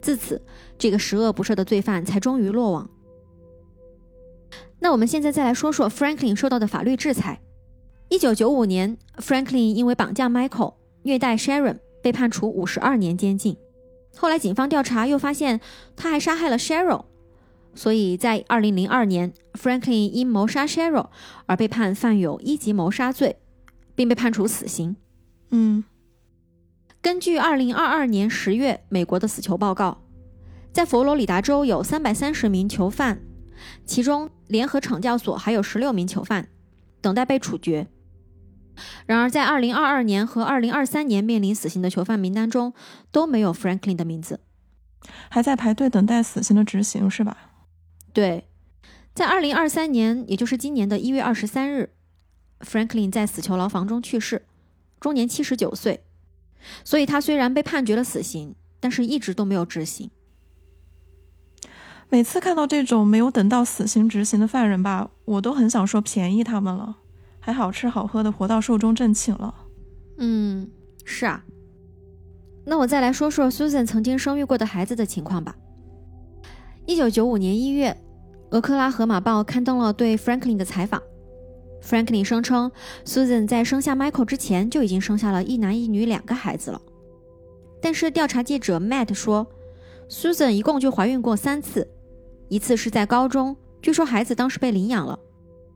[0.00, 0.40] 自此，
[0.76, 2.90] 这个十恶不赦的罪犯才终于落网。
[4.80, 7.40] 那我们现在再来说说 Franklin 受到的法律制裁。
[8.14, 13.56] 一九九五年，Franklin 因为绑架 Michael、虐待 Sharon 被判处五十二年监禁。
[14.16, 15.60] 后来警方调查又发现
[15.96, 17.06] 他还杀害了 Sharon，
[17.74, 21.08] 所以在二零零二年，Franklin 因谋杀 Sharon
[21.46, 23.40] 而被判犯有一级谋杀罪，
[23.96, 24.94] 并被判处死刑。
[25.50, 25.82] 嗯，
[27.02, 30.02] 根据二零二二年十月美国的死囚报告，
[30.72, 33.22] 在佛罗里达州有三百三十名囚犯，
[33.84, 36.46] 其中联合惩教所还有十六名囚犯
[37.00, 37.88] 等待被处决。
[39.06, 42.72] 然而，在2022年和2023年面临死刑的囚犯名单中，
[43.10, 44.40] 都没有 Franklin 的名字，
[45.28, 47.36] 还在排队等待死刑的执行，是吧？
[48.12, 48.48] 对，
[49.14, 51.94] 在2023年，也就是今年的一月二十三日
[52.60, 54.46] ，Franklin 在死囚牢房中去世，
[55.00, 56.04] 终年七十九岁。
[56.82, 60.10] 所以，他虽然被判决了死刑，但是一直都没有执行。
[62.08, 66.98] 每次看到这种没有等到死刑执行的犯人吧，我都很想说便宜他们了。
[67.44, 69.54] 还好吃好喝的活到寿终正寝了。
[70.16, 70.66] 嗯，
[71.04, 71.44] 是啊。
[72.64, 75.54] 那我再来说说 Susan 曾经生育过的孩子的情况吧。
[76.86, 77.94] 一九九五年一月，
[78.52, 81.02] 俄克拉荷马报刊登了对 Franklin 的采访。
[81.82, 82.72] Franklin 声称
[83.04, 86.80] ，Susan 在生下 Michael 之前就已经生下了一男一女两个孩子了。
[87.82, 89.46] 但是调查记者 Matt 说
[90.08, 91.86] ，Susan 一共就怀孕过三次，
[92.48, 95.18] 一次是在高中，据说孩子当时被领养了，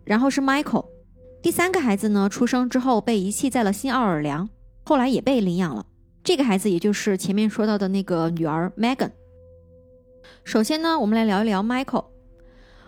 [0.05, 0.87] 然后是 Michael。
[1.41, 4.49] 第三个孩子呢，出生之后被遗弃在了新奥尔良，
[4.85, 5.87] 后来也被领养了。
[6.25, 9.13] 这个孩子也就是前面说到的那个女儿 Megan。
[10.45, 12.07] 首先呢，我们来聊一聊 Michael。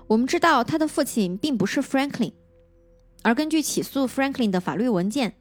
[0.09, 2.33] 我们知道他的父亲并不是 Franklin，
[3.23, 5.37] 而根据起诉 Franklin 的法律文件，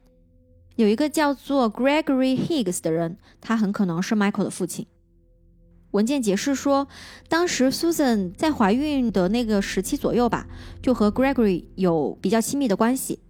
[0.76, 4.86] 有一个叫做 Gregory Higgs 的人，他很可能是 Michael 的父亲。
[5.92, 6.86] 文件解释说，
[7.28, 10.46] 当时 Susan 在怀孕的那个时期左右吧，
[10.80, 13.20] 就和 Gregory 有比较亲密的关系，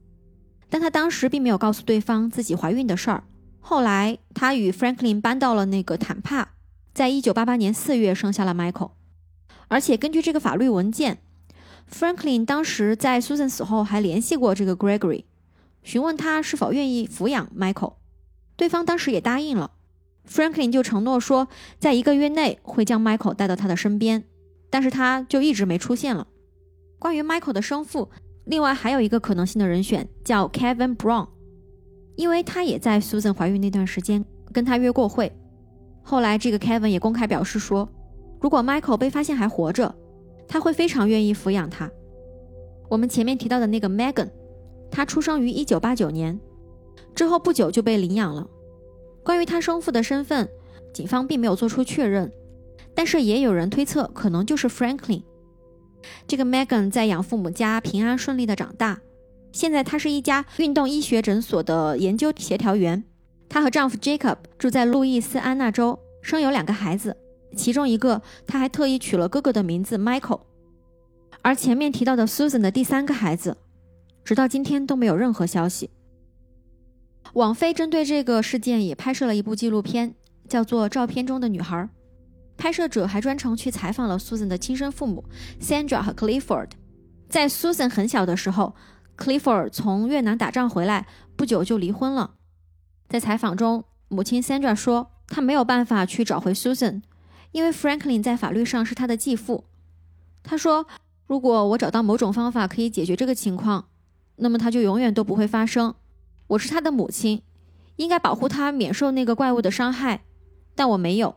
[0.68, 3.24] 但她当时并没有告诉对方自己怀孕的事儿。
[3.61, 6.50] 后来，她与 Franklin 搬到了那个坦帕，
[6.92, 8.90] 在一九八八年四月生下了 Michael。
[9.68, 11.22] 而且根据这个法律文件
[11.90, 15.24] ，Franklin 当时在 Susan 死后还联系过这个 Gregory，
[15.82, 17.94] 询问他是否愿意抚养 Michael，
[18.56, 19.70] 对方当时也答应了。
[20.29, 21.49] Franklin 就承诺说，
[21.79, 24.25] 在一个月内会将 Michael 带到他的身边，
[24.71, 26.27] 但是他就一直没出现了。
[26.99, 28.09] 关于 Michael 的生父，
[28.45, 31.29] 另外还有一个可能性的人选叫 Kevin Brown，
[32.16, 35.33] 因为他也在 Susan 怀孕那段时间跟他约过会。
[36.03, 37.89] 后来这个 Kevin 也公开表示说，
[38.41, 39.95] 如果 Michael 被发现还活着，
[40.47, 41.91] 他会非常愿意抚养他。
[42.89, 44.29] 我们前面提到的那个 Megan，
[44.91, 46.41] 她出生于1989年，
[47.14, 48.47] 之后不久就被领养了。
[49.23, 50.49] 关于他生父的身份，
[50.93, 52.33] 警方并没有做出确认，
[52.95, 55.23] 但是也有人推测可能就是 Franklin。
[56.27, 59.01] 这个 Megan 在养父母家平安顺利的长大，
[59.53, 63.05] 现在她是一家运动医学诊所的研究协调员。
[63.49, 67.16] 她和丈夫 Jacob 住在路易斯安那州，生有两个孩子，
[67.55, 70.41] 其中一个她还特意取了哥哥的名字 Michael。
[71.43, 73.57] 而前面提到的 Susan 的第三个孩子，
[74.25, 75.91] 直到今天都没有任何消息。
[77.35, 80.14] 网飞针对这个事件也拍摄了一部纪录片，
[80.49, 81.76] 叫做《照片中的女孩》。
[82.57, 85.24] 拍摄者还专程去采访了 Susan 的亲生父母
[85.61, 86.70] Sandra 和 Clifford。
[87.28, 88.74] 在 Susan 很小的时候
[89.16, 91.07] ，Clifford 从越南打仗回来，
[91.37, 92.35] 不久就离婚了。
[93.09, 97.03] 在采访中，母亲 Sandra 说，她没有办法去找回 Susan，
[97.53, 99.64] 因为 Franklin 在法律上是她的继父。
[100.43, 100.87] 她说。
[101.26, 103.85] 如果我找到某种方法可以解决这个情况，
[104.35, 105.95] 那么它就永远都不会发生。
[106.51, 107.42] 我是他的母亲，
[107.94, 110.24] 应该保护他免受那个怪物的伤害，
[110.74, 111.36] 但我没有。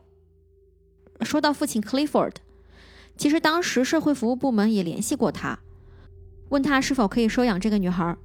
[1.20, 2.34] 说到父亲 Clifford，
[3.16, 5.60] 其实当时社会服务部门也联系过他，
[6.48, 8.16] 问他是否可以收养这个女孩，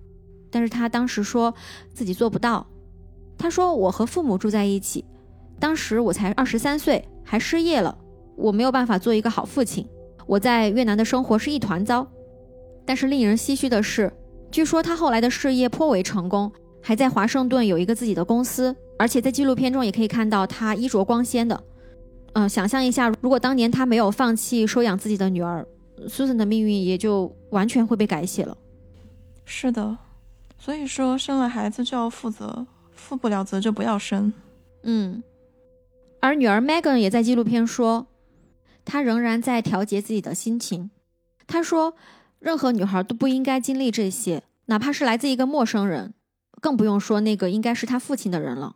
[0.49, 1.53] 但是他当时说
[1.93, 2.65] 自己做不到。
[3.37, 5.05] 他说：“我和父母住在一起，
[5.59, 7.95] 当时我才二十三岁，还失业了，
[8.35, 9.87] 我没有办法做一个好父亲。”
[10.25, 12.07] 我在越南的生活是一团糟，
[12.83, 14.11] 但是令人唏嘘的是，
[14.51, 16.51] 据说他后来的事业颇为成功，
[16.81, 21.63] 还在华盛顿有一个自己的公司，而且在纪录片中也可以看到他衣着光鲜的。
[22.33, 25.65] 嗯，想象一下，如果当年他没有放弃收养自己的女儿
[26.07, 28.57] ，Susan 的命运也就完全会被改写了。
[29.45, 29.97] 是的，
[30.57, 34.31] 所以说生了孩子就要负责，负不了责就不要生。
[34.83, 35.23] 嗯，
[36.19, 38.07] 而女儿 Megan 也在纪录片说。
[38.85, 40.89] 她仍然在调节自己的心情。
[41.45, 41.93] 她说
[42.39, 46.15] ：“任何女孩都不应该经历这些，哪怕是来自一个陌生人，
[46.61, 48.75] 更不用说那个应该是他父亲的人了。”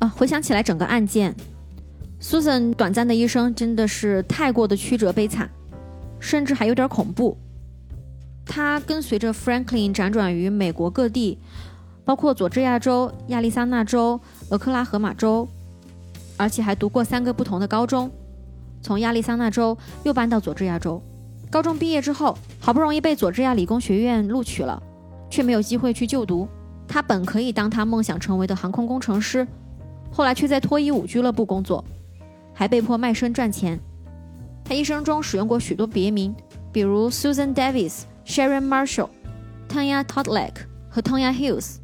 [0.00, 1.34] 啊，回想起来整个案件
[2.20, 5.50] ，Susan 短暂的一生真的是太过的曲折悲惨，
[6.20, 7.36] 甚至还有点恐怖。
[8.46, 11.38] 她跟随着 Franklin 辗转于美国各地，
[12.04, 15.46] 包括佐治亚州、亚利桑那州、俄克拉荷马州。
[16.40, 18.08] 而且还读过三个不同的高中，
[18.80, 21.02] 从亚利桑那州又搬到佐治亚州。
[21.50, 24.82] 高中毕业之后，好不容易被佐治亚理工学院录取了，
[25.30, 26.46] 却没有机会去就读。
[26.86, 29.46] 他本可以当他梦想成为的航空工程师，
[30.10, 31.84] 后来却在脱衣舞俱乐部工作，
[32.52, 33.78] 还被迫卖身赚钱。
[34.64, 36.34] 他一生中使用过许多别名，
[36.70, 39.08] 比如 Susan Davis、Sharon Marshall、
[39.68, 40.52] Tanya Todlek
[40.90, 41.76] 和 Tonya Hills。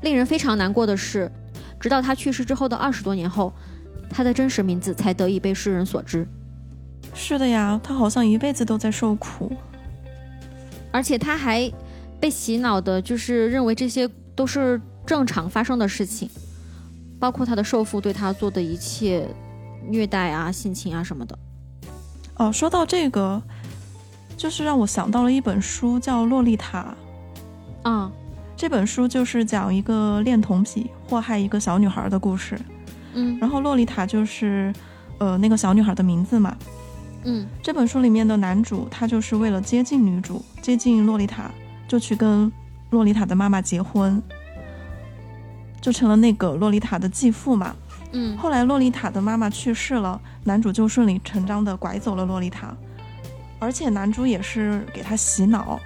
[0.00, 1.30] 令人非常难过的是，
[1.78, 3.52] 直到他去世之后的二十多年后。
[4.14, 6.28] 他的真实名字才得以被世人所知。
[7.14, 9.52] 是的呀，他好像一辈子都在受苦，
[10.90, 11.70] 而且他还
[12.18, 16.28] 被洗脑的，就是认为这些都是正常发生的事情，
[17.20, 19.26] 包括他的受父对他做的一切
[19.88, 21.38] 虐待啊、性侵啊什么的。
[22.36, 23.40] 哦，说到这个，
[24.36, 26.94] 就是让我想到了一本书，叫《洛丽塔》。
[27.88, 28.10] 啊，
[28.56, 32.58] 这本书就是讲一个恋童癖祸害一个小女孩的故事。
[33.14, 34.72] 嗯，然后洛丽塔就是，
[35.18, 36.56] 呃，那个小女孩的名字嘛。
[37.24, 41.50] 嗯，这本书里面的男主他就是为了接近女主，接近洛丽塔，
[41.86, 42.50] 就去跟
[42.90, 44.20] 洛丽塔的妈妈结婚，
[45.80, 47.74] 就成了那个洛丽塔的继父嘛。
[48.12, 52.74] 嗯，后来洛丽塔的妈妈去世了，男主就顺理成章的拐走了洛丽塔，
[53.58, 55.80] 而且男主也是给他洗脑。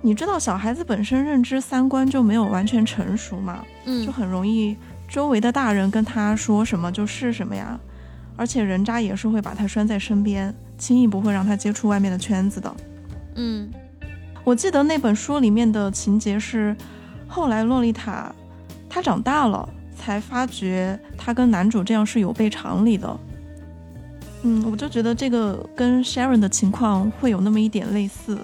[0.00, 4.76] 你知道小孩子本身认知三观就没有完全成熟嘛，嗯，就很容易。
[5.08, 7.78] 周围的大人跟他说什么就是什么呀，
[8.42, 12.74] 而且人渣也是会把他拴在身边，轻易不会让他接触外面的圈子的。
[13.36, 13.70] 嗯，
[14.42, 16.76] 我记得那本书里面的情节是，
[17.28, 18.34] 后来洛丽塔
[18.90, 23.16] 她长大了，才发觉她跟男主这样是有悖常理的。
[24.42, 28.36] 嗯，我就觉得这个跟 Sharon 的情况会有那么一点类似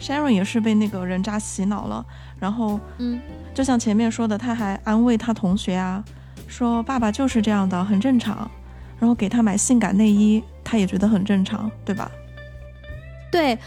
[0.00, 2.04] ，Sharon 也是被那个人渣洗脑了。
[2.40, 3.20] 然后，嗯，
[3.54, 6.04] 就像前面说的，他还安慰他同学啊，
[6.48, 8.50] 说爸爸就是这样的，很正常。
[9.04, 12.10] 然后给他买性感内衣，他也觉得很正常，对吧？
[13.30, 13.58] 对，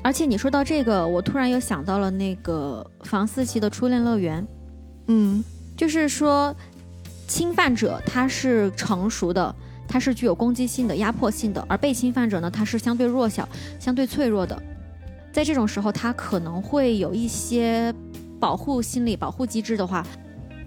[0.00, 4.46] 而且你说到这个，我突然又想到了那个房思琪的初恋乐园。
[5.08, 5.44] 嗯，
[5.76, 6.56] 就是说，
[7.28, 9.54] 侵犯者他是成熟的，
[9.86, 13.46] 他是具有攻击性的、压迫性的，而被侵犯者呢，他是相对弱小、
[13.78, 14.62] 相对脆弱的。
[15.30, 17.94] 在这种时候，他可能会有一些。
[18.38, 20.06] 保护心理保护机制的话，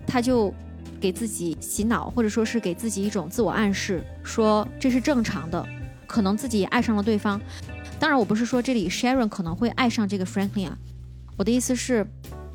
[0.08, 0.52] 他就
[1.00, 5.66] 给自己洗脑，或者说是给自己一种自我暗示，说这是正常的，
[6.06, 7.40] 可能自己爱上了对方。
[8.00, 10.78] 当然，我不是说这里 Sharon 可能会爱上这个 Franklin 啊，
[11.38, 12.06] 我的意思是，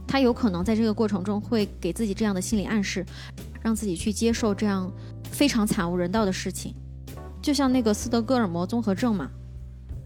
[0.06, 3.04] 他有可能在这个过程中会给自己这样的心理暗示，
[3.62, 4.90] 让自己去接受这样
[5.30, 6.74] 非常惨无人道的事情，
[7.42, 9.30] 就像那个斯德哥尔摩综合症嘛。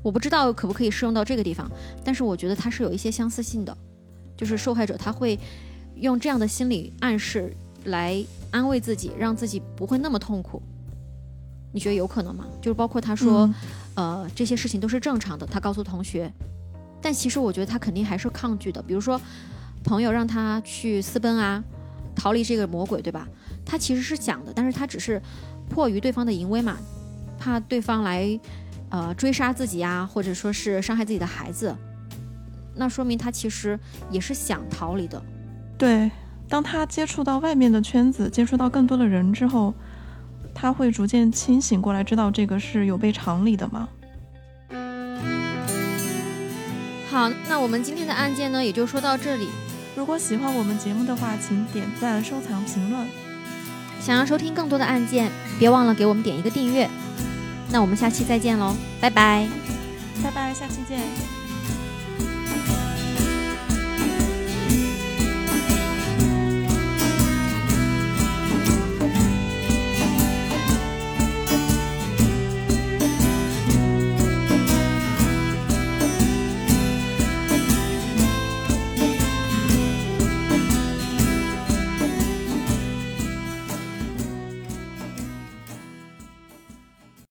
[0.00, 1.70] 我不知道可不可以适用到这个地方，
[2.04, 3.76] 但是我觉得它是有一些相似性的，
[4.36, 5.38] 就是受害者他会
[5.96, 7.52] 用这样的心理暗示
[7.84, 10.62] 来安慰自己，让自己不会那么痛苦。
[11.72, 12.46] 你觉得有可能吗？
[12.60, 13.54] 就是包括他说，嗯
[13.94, 16.32] 呃，这些事情都是正常的，他告诉同学，
[17.00, 18.82] 但其实我觉得他肯定还是抗拒的。
[18.82, 19.20] 比如说，
[19.84, 21.62] 朋友让他去私奔啊，
[22.14, 23.28] 逃离这个魔鬼，对吧？
[23.66, 25.20] 他其实是想的，但是他只是
[25.68, 26.78] 迫于对方的淫威嘛，
[27.38, 28.40] 怕对方来
[28.88, 31.76] 呃追杀自己啊，或者说是伤害自己的孩子，
[32.74, 33.78] 那说明他其实
[34.10, 35.22] 也是想逃离的。
[35.76, 36.10] 对，
[36.48, 39.74] 当他接触到外面的圈子，接触到更多的人之后，
[40.54, 43.88] 他会逐渐清醒过来，知道这个是有悖常理的嘛。
[47.10, 49.48] 好，那我们今天的案件呢，也就说到这里。
[49.96, 53.06] 如果喜欢我们节目的话，请点赞、收藏、评论。
[54.00, 56.88] 想要收听更多的案件，别忘了给我们点一个订阅。
[57.70, 59.48] 那我们下期再见喽，拜拜。
[60.22, 61.37] 拜拜，下期见。